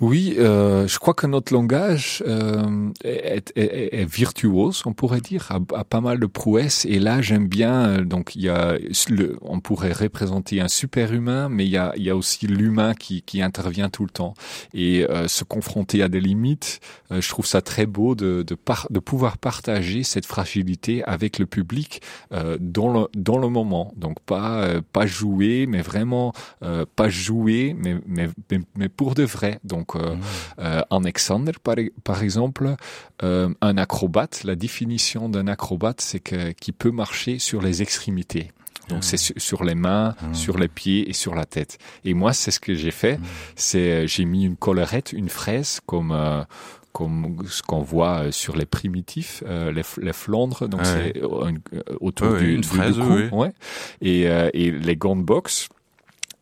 Oui, 0.00 0.34
euh, 0.38 0.88
je 0.88 0.98
crois 0.98 1.12
que 1.12 1.26
notre 1.26 1.52
langage 1.52 2.22
euh, 2.26 2.88
est, 3.04 3.52
est- 3.54 3.94
est- 4.00 4.04
virtuose, 4.06 4.82
on 4.86 4.94
pourrait 4.94 5.20
dire, 5.20 5.50
a, 5.50 5.84
pas 5.84 6.00
mal 6.00 6.18
de 6.18 6.24
prouesses. 6.24 6.86
Et 6.86 6.98
là, 6.98 7.20
j'aime 7.20 7.48
bien. 7.48 7.86
euh, 8.00 8.04
Donc, 8.04 8.34
il 8.34 8.40
y 8.42 8.48
a, 8.48 8.78
le, 9.10 9.36
on 9.42 9.60
pourrait 9.60 9.92
représenter 9.92 10.62
un 10.62 10.68
super 10.68 11.12
humain, 11.12 11.50
mais 11.50 11.66
il 11.66 11.70
y 11.70 11.76
a, 11.76 11.92
il 11.96 12.02
y 12.02 12.08
a 12.08 12.16
aussi 12.16 12.46
l'humain 12.46 12.94
qui, 12.94 13.20
qui 13.20 13.42
intervient 13.42 13.90
tout 13.90 14.04
le 14.04 14.10
temps. 14.10 14.32
Et 14.72 15.04
euh, 15.04 15.28
se 15.28 15.44
confronter 15.44 16.02
à 16.02 16.08
des 16.08 16.20
limites, 16.20 16.80
euh, 17.12 17.20
je 17.20 17.28
trouve 17.28 17.44
ça 17.44 17.60
très 17.60 17.84
beau 17.84 18.14
de, 18.14 18.42
de, 18.42 18.56
de 18.90 18.98
pouvoir 19.00 19.36
partager 19.36 20.02
cette 20.02 20.24
fragilité 20.24 21.04
avec 21.04 21.38
le 21.38 21.44
public 21.44 22.00
euh, 22.32 22.56
dans 22.58 22.90
le 22.90 23.06
dans 23.14 23.36
le 23.38 23.48
moment. 23.48 23.92
Donc 23.96 24.18
pas 24.20 24.66
pas 24.92 25.06
jouer, 25.06 25.66
mais 25.68 25.82
vraiment 25.82 26.32
pas 26.96 27.08
jouer, 27.08 27.74
mais 27.78 27.96
mais 28.06 28.28
mais, 28.50 28.60
mais 28.76 28.88
pour 28.88 29.14
de 29.14 29.24
vrai. 29.24 29.58
Donc 29.64 29.89
euh, 29.96 30.16
euh, 30.58 30.82
Alexander 30.90 31.52
par, 31.62 31.76
par 32.04 32.22
exemple, 32.22 32.74
euh, 33.22 33.48
un 33.60 33.76
acrobate. 33.78 34.44
La 34.44 34.56
définition 34.56 35.28
d'un 35.28 35.46
acrobate, 35.48 36.00
c'est 36.00 36.20
que 36.20 36.52
qui 36.52 36.72
peut 36.72 36.90
marcher 36.90 37.38
sur 37.38 37.60
les 37.62 37.82
extrémités. 37.82 38.52
Donc 38.88 39.04
c'est 39.04 39.18
su- 39.18 39.34
sur 39.36 39.62
les 39.62 39.76
mains, 39.76 40.16
sur 40.32 40.58
les 40.58 40.66
pieds 40.66 41.08
et 41.08 41.12
sur 41.12 41.34
la 41.36 41.44
tête. 41.44 41.78
Et 42.04 42.12
moi, 42.12 42.32
c'est 42.32 42.50
ce 42.50 42.58
que 42.58 42.74
j'ai 42.74 42.90
fait. 42.90 43.20
C'est 43.54 43.90
euh, 43.92 44.06
j'ai 44.08 44.24
mis 44.24 44.44
une 44.44 44.56
collerette, 44.56 45.12
une 45.12 45.28
fraise 45.28 45.80
comme 45.86 46.10
euh, 46.10 46.42
comme 46.92 47.36
ce 47.48 47.62
qu'on 47.62 47.82
voit 47.82 48.32
sur 48.32 48.56
les 48.56 48.66
primitifs, 48.66 49.44
euh, 49.46 49.70
les, 49.70 49.82
les 50.02 50.12
Flandres, 50.12 50.68
donc 50.68 50.80
Ouais. 50.80 51.12
c'est 51.14 51.22
autour 52.00 52.32
Ouais, 52.32 52.40
du, 52.40 52.54
une 52.56 52.64
fraise, 52.64 52.96
du 52.96 53.00
cou, 53.00 53.12
oui. 53.14 53.28
ouais. 53.30 53.52
Et, 54.02 54.28
euh, 54.28 54.50
et 54.54 54.72
les 54.72 54.96
gants 54.96 55.14
de 55.14 55.22
boxe, 55.22 55.68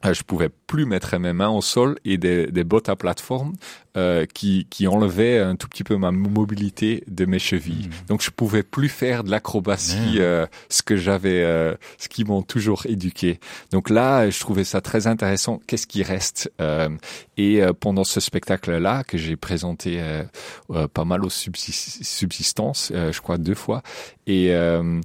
je 0.05 0.23
pouvais 0.23 0.49
plus 0.49 0.85
mettre 0.87 1.17
mes 1.19 1.33
mains 1.33 1.49
au 1.51 1.61
sol 1.61 1.97
et 2.05 2.19
des, 2.19 2.47
des 2.49 2.65
bottes 2.65 2.89
à 2.89 2.95
plateforme 2.97 3.55
euh, 3.97 4.27
qui, 4.27 4.67
qui 4.71 4.87
enlevaient 4.87 5.41
un 5.41 5.57
tout 5.57 5.67
petit 5.69 5.83
peu 5.83 5.97
ma 5.97 6.13
mobilité 6.13 7.03
de 7.09 7.25
mes 7.25 7.39
chevilles. 7.41 7.89
Donc 8.07 8.23
je 8.23 8.31
pouvais 8.31 8.63
plus 8.63 8.89
faire 8.89 9.25
de 9.25 9.31
l'acrobatie, 9.31 9.97
Mmh. 9.99 10.21
euh, 10.21 10.47
ce 10.69 10.83
que 10.83 10.97
j'avais, 10.97 11.43
euh, 11.43 11.75
ce 11.99 12.09
qui 12.09 12.25
m'ont 12.25 12.43
toujours 12.43 12.87
éduqué. 12.87 13.41
Donc 13.73 13.91
là, 13.91 14.31
je 14.31 14.39
trouvais 14.39 14.65
ça 14.65 14.81
très 14.81 15.07
intéressant. 15.09 15.61
Qu'est-ce 15.67 15.87
qui 15.87 16.03
reste 16.05 16.51
Euh, 16.61 16.89
Et 17.37 17.63
euh, 17.63 17.73
pendant 17.73 18.05
ce 18.05 18.21
spectacle-là 18.21 19.03
que 19.05 19.19
j'ai 19.19 19.37
présenté 19.37 20.01
euh, 20.01 20.23
euh, 20.71 20.87
pas 20.87 21.05
mal 21.05 21.25
aux 21.25 21.29
subsis- 21.31 22.05
subsistances, 22.05 22.93
euh, 22.95 23.11
je 23.13 23.21
crois 23.21 23.39
deux 23.39 23.55
fois, 23.55 23.83
et 24.27 24.55
euh, 24.55 25.01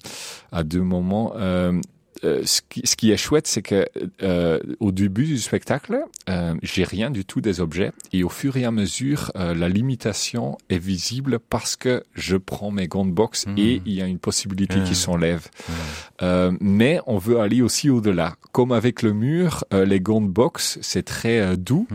à 0.51 0.63
deux 0.63 0.81
moments. 0.81 1.33
Euh, 2.23 2.41
ce, 2.45 2.61
qui, 2.67 2.81
ce 2.85 2.95
qui 2.95 3.11
est 3.11 3.17
chouette, 3.17 3.47
c'est 3.47 3.61
que 3.61 3.87
euh, 4.21 4.59
au 4.79 4.91
début 4.91 5.25
du 5.25 5.37
spectacle, 5.37 5.99
euh, 6.29 6.55
j'ai 6.61 6.83
rien 6.83 7.11
du 7.11 7.25
tout 7.25 7.41
des 7.41 7.59
objets, 7.59 7.91
et 8.11 8.23
au 8.23 8.29
fur 8.29 8.57
et 8.57 8.65
à 8.65 8.71
mesure, 8.71 9.31
euh, 9.35 9.53
la 9.53 9.69
limitation 9.69 10.57
est 10.69 10.77
visible 10.77 11.39
parce 11.39 11.75
que 11.75 12.03
je 12.13 12.37
prends 12.37 12.71
mes 12.71 12.87
gants 12.87 13.05
de 13.05 13.11
boxe 13.11 13.45
et 13.57 13.81
il 13.85 13.93
y 13.93 14.01
a 14.01 14.05
une 14.05 14.19
possibilité 14.19 14.81
qui 14.83 14.95
s'enlève. 14.95 15.47
Euh, 16.21 16.51
mais 16.59 16.99
on 17.07 17.17
veut 17.17 17.39
aller 17.39 17.61
aussi 17.61 17.89
au-delà. 17.89 18.35
Comme 18.51 18.71
avec 18.71 19.01
le 19.01 19.13
mur, 19.13 19.63
euh, 19.73 19.85
les 19.85 19.99
gants 19.99 20.21
de 20.21 20.27
boxe, 20.27 20.77
c'est 20.81 21.03
très 21.03 21.57
doux 21.57 21.87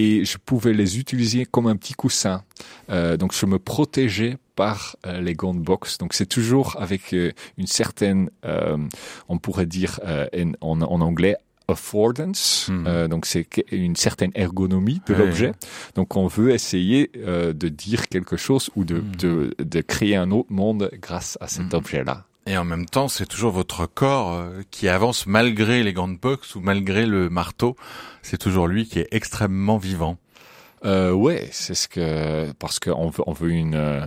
et 0.00 0.24
je 0.24 0.36
pouvais 0.38 0.72
les 0.82 0.90
utiliser 0.98 1.42
comme 1.44 1.66
un 1.66 1.76
petit 1.76 1.94
coussin. 1.94 2.42
Euh, 2.90 3.16
donc 3.16 3.30
je 3.34 3.46
me 3.46 3.58
protégeais 3.58 4.36
par 4.56 4.96
euh, 5.06 5.20
les 5.26 5.34
gants 5.34 5.54
de 5.60 5.60
boxe. 5.72 5.98
Donc 5.98 6.10
c'est 6.14 6.26
toujours 6.36 6.76
avec 6.80 7.12
euh, 7.12 7.32
une 7.58 7.66
certaine, 7.66 8.30
euh, 8.44 8.76
on 9.28 9.38
pourrait 9.38 9.66
dire 9.66 9.92
euh, 10.04 10.26
en, 10.60 10.80
en- 10.82 10.90
en 10.94 11.00
anglais, 11.00 11.36
affordance, 11.68 12.68
Mhm. 12.68 12.84
euh, 12.86 13.08
donc 13.08 13.26
c'est 13.26 13.46
une 13.72 13.96
certaine 13.96 14.32
ergonomie 14.34 15.00
de 15.06 15.14
l'objet. 15.14 15.52
Donc 15.94 16.16
on 16.16 16.26
veut 16.26 16.50
essayer 16.50 17.10
euh, 17.16 17.52
de 17.52 17.68
dire 17.68 18.08
quelque 18.08 18.36
chose 18.36 18.70
ou 18.76 18.84
de, 18.84 18.96
Mhm. 18.96 19.16
de, 19.18 19.54
de 19.58 19.80
créer 19.80 20.16
un 20.16 20.30
autre 20.32 20.52
monde 20.52 20.90
grâce 21.00 21.38
à 21.40 21.46
cet 21.46 21.72
Mhm. 21.72 21.78
objet-là. 21.80 22.24
Et 22.46 22.56
en 22.56 22.64
même 22.64 22.86
temps, 22.86 23.08
c'est 23.08 23.26
toujours 23.26 23.52
votre 23.52 23.86
corps 23.86 24.32
euh, 24.32 24.62
qui 24.70 24.88
avance 24.88 25.26
malgré 25.26 25.82
les 25.82 25.92
gants 25.92 26.08
de 26.08 26.16
boxe 26.16 26.54
ou 26.54 26.60
malgré 26.60 27.06
le 27.06 27.28
marteau. 27.28 27.76
C'est 28.22 28.38
toujours 28.38 28.66
lui 28.66 28.86
qui 28.86 28.98
est 28.98 29.08
extrêmement 29.12 29.76
vivant. 29.78 30.16
Euh, 30.84 31.12
ouais, 31.12 31.48
c'est 31.52 31.74
ce 31.74 31.86
que 31.86 32.50
parce 32.52 32.78
qu'on 32.80 33.10
veut, 33.10 33.22
on 33.26 33.32
veut 33.34 33.50
une, 33.50 33.74
euh, 33.74 34.00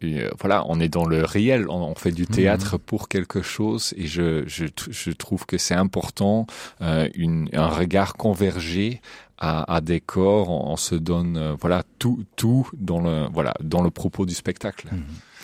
une- 0.00 0.20
euh, 0.20 0.30
voilà, 0.40 0.64
on 0.68 0.80
est 0.80 0.88
dans 0.88 1.04
le 1.04 1.22
réel, 1.24 1.66
on, 1.68 1.74
on 1.82 1.94
fait 1.94 2.10
du 2.12 2.26
théâtre 2.26 2.78
pour 2.78 3.08
quelque 3.08 3.42
chose 3.42 3.92
et 3.98 4.06
je 4.06 4.44
je, 4.46 4.64
je 4.90 5.10
trouve 5.10 5.44
que 5.44 5.58
c'est 5.58 5.74
important 5.74 6.46
euh, 6.80 7.08
une, 7.14 7.50
un 7.52 7.66
regard 7.68 8.14
convergé 8.14 9.02
à, 9.38 9.70
à 9.74 9.82
des 9.82 10.00
corps, 10.00 10.48
on, 10.48 10.72
on 10.72 10.76
se 10.76 10.94
donne 10.94 11.36
euh, 11.36 11.54
voilà 11.60 11.82
tout 11.98 12.24
tout 12.36 12.66
dans 12.72 13.00
le 13.00 13.26
voilà 13.30 13.52
dans 13.60 13.82
le 13.82 13.90
propos 13.90 14.24
du 14.24 14.34
spectacle. 14.34 14.88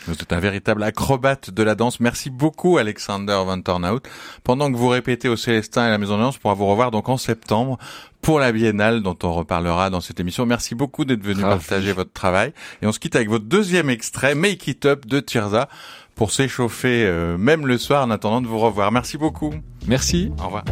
Vous 0.07 0.15
êtes 0.15 0.33
un 0.33 0.41
véritable 0.41 0.83
acrobate 0.83 1.51
de 1.51 1.63
la 1.63 1.75
danse. 1.75 2.01
Merci 2.01 2.31
beaucoup, 2.31 2.79
Alexander 2.79 3.41
Van 3.45 3.61
Tornhout. 3.61 4.01
Pendant 4.45 4.71
que 4.71 4.77
vous 4.77 4.89
répétez 4.89 5.29
au 5.29 5.37
Célestin 5.37 5.85
et 5.85 5.89
à 5.89 5.91
la 5.91 5.99
Maison 5.99 6.17
de 6.17 6.23
Danse, 6.23 6.37
on 6.37 6.41
pourra 6.41 6.55
vous 6.55 6.67
revoir 6.67 6.91
donc 6.91 7.09
en 7.09 7.17
septembre 7.17 7.79
pour 8.21 8.39
la 8.39 8.53
Biennale 8.53 9.03
dont 9.03 9.17
on 9.23 9.33
reparlera 9.33 9.91
dans 9.91 10.01
cette 10.01 10.21
émission. 10.21 10.47
Merci 10.47 10.75
beaucoup 10.75 11.05
d'être 11.05 11.23
venu 11.23 11.43
Ravi. 11.43 11.59
partager 11.59 11.93
votre 11.93 12.13
travail. 12.13 12.53
Et 12.81 12.87
on 12.87 12.93
se 12.93 12.99
quitte 12.99 13.17
avec 13.17 13.29
votre 13.29 13.45
deuxième 13.45 13.91
extrait, 13.91 14.35
Make 14.35 14.67
It 14.67 14.87
Up 14.87 15.07
de 15.07 15.21
Tirza, 15.21 15.69
pour 16.15 16.31
s'échauffer 16.31 17.05
euh, 17.05 17.37
même 17.37 17.67
le 17.67 17.79
soir 17.79 18.05
en 18.05 18.11
attendant 18.11 18.41
de 18.41 18.47
vous 18.47 18.59
revoir. 18.59 18.93
Merci 18.93 19.19
beaucoup. 19.19 19.55
Merci. 19.87 20.31
Au 20.39 20.47
revoir. 20.47 20.65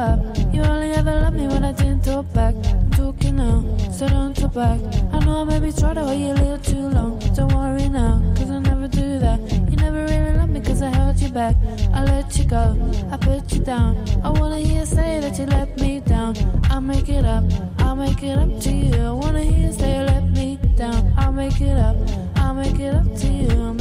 Up. 0.00 0.18
You 0.52 0.62
only 0.62 0.92
ever 0.92 1.14
love 1.20 1.34
me 1.34 1.46
when 1.46 1.62
I 1.62 1.72
didn't 1.72 2.02
talk 2.04 2.32
back. 2.32 2.54
I'm 2.64 2.90
talking 2.90 3.36
now, 3.36 3.58
so 3.92 4.08
don't 4.08 4.34
talk 4.34 4.54
back. 4.54 4.80
I 5.12 5.18
know 5.24 5.42
I 5.42 5.44
maybe 5.44 5.70
tried 5.72 5.94
to 5.94 6.04
wait 6.04 6.30
a 6.30 6.34
little 6.34 6.58
too 6.58 6.88
long. 6.88 7.18
Don't 7.36 7.52
worry 7.52 7.88
now, 7.88 8.22
cause 8.36 8.50
I 8.50 8.58
never 8.60 8.88
do 8.88 9.18
that. 9.18 9.38
You 9.70 9.76
never 9.76 10.02
really 10.04 10.32
loved 10.38 10.52
me 10.52 10.60
cause 10.60 10.80
I 10.80 10.88
held 10.88 11.20
you 11.20 11.28
back. 11.28 11.54
I 11.92 12.04
let 12.04 12.36
you 12.38 12.44
go, 12.46 12.64
I 13.12 13.16
put 13.18 13.52
you 13.52 13.60
down. 13.60 13.92
I 14.24 14.30
wanna 14.30 14.58
hear 14.58 14.80
you 14.80 14.86
say 14.86 15.20
that 15.20 15.38
you 15.38 15.46
let 15.46 15.78
me 15.78 16.00
down. 16.00 16.34
I'll 16.70 16.80
make 16.80 17.08
it 17.10 17.26
up, 17.26 17.44
I'll 17.78 17.96
make 17.96 18.22
it 18.22 18.38
up 18.38 18.52
to 18.64 18.72
you. 18.72 18.94
I 18.94 19.12
wanna 19.12 19.42
hear 19.42 19.66
you 19.66 19.72
say 19.72 19.98
you 19.98 20.04
let 20.04 20.24
me 20.30 20.58
down. 20.76 21.12
I'll 21.18 21.32
make 21.32 21.60
it 21.60 21.76
up, 21.76 21.96
I'll 22.36 22.54
make 22.54 22.80
it 22.80 22.94
up 22.94 23.08
to 23.22 23.28
you. 23.28 23.79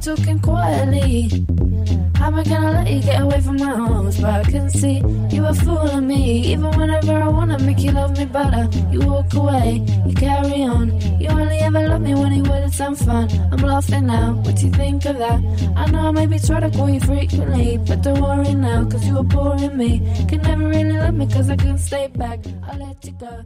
Talking 0.00 0.40
quietly? 0.40 1.28
How 2.16 2.26
am 2.28 2.34
I 2.34 2.44
gonna 2.44 2.72
let 2.72 2.90
you 2.90 3.02
get 3.02 3.20
away 3.20 3.40
from 3.40 3.56
my 3.56 3.72
arms? 3.72 4.20
But 4.20 4.46
I 4.46 4.50
can 4.50 4.70
see 4.70 5.02
you 5.30 5.44
are 5.44 5.54
fooling 5.54 6.06
me. 6.06 6.52
Even 6.52 6.70
whenever 6.78 7.12
I 7.12 7.28
wanna 7.28 7.58
make 7.58 7.80
you 7.80 7.92
love 7.92 8.16
me 8.16 8.24
better, 8.24 8.68
you 8.90 9.00
walk 9.00 9.32
away, 9.34 9.84
you 10.06 10.14
carry 10.14 10.62
on. 10.64 10.98
You 11.20 11.28
only 11.28 11.58
ever 11.58 11.88
love 11.88 12.00
me 12.00 12.14
when 12.14 12.32
you 12.32 12.42
wanted 12.42 12.72
some 12.72 12.96
fun. 12.96 13.28
I'm 13.52 13.58
laughing 13.58 14.06
now, 14.06 14.32
what 14.32 14.56
do 14.56 14.66
you 14.66 14.72
think 14.72 15.04
of 15.04 15.18
that? 15.18 15.40
I 15.76 15.90
know 15.90 16.08
I 16.08 16.10
maybe 16.12 16.38
try 16.38 16.60
to 16.60 16.70
call 16.70 16.88
you 16.88 17.00
frequently, 17.00 17.78
but 17.78 18.02
don't 18.02 18.20
worry 18.20 18.54
now, 18.54 18.84
cause 18.86 19.06
you 19.06 19.18
are 19.18 19.24
boring 19.24 19.76
me. 19.76 20.00
Can 20.28 20.40
never 20.42 20.66
really 20.66 20.92
love 20.92 21.14
me 21.14 21.26
cause 21.26 21.50
I 21.50 21.56
can't 21.56 21.80
stay 21.80 22.06
back. 22.08 22.40
I'll 22.64 22.78
let 22.78 23.04
you 23.04 23.12
go. 23.12 23.44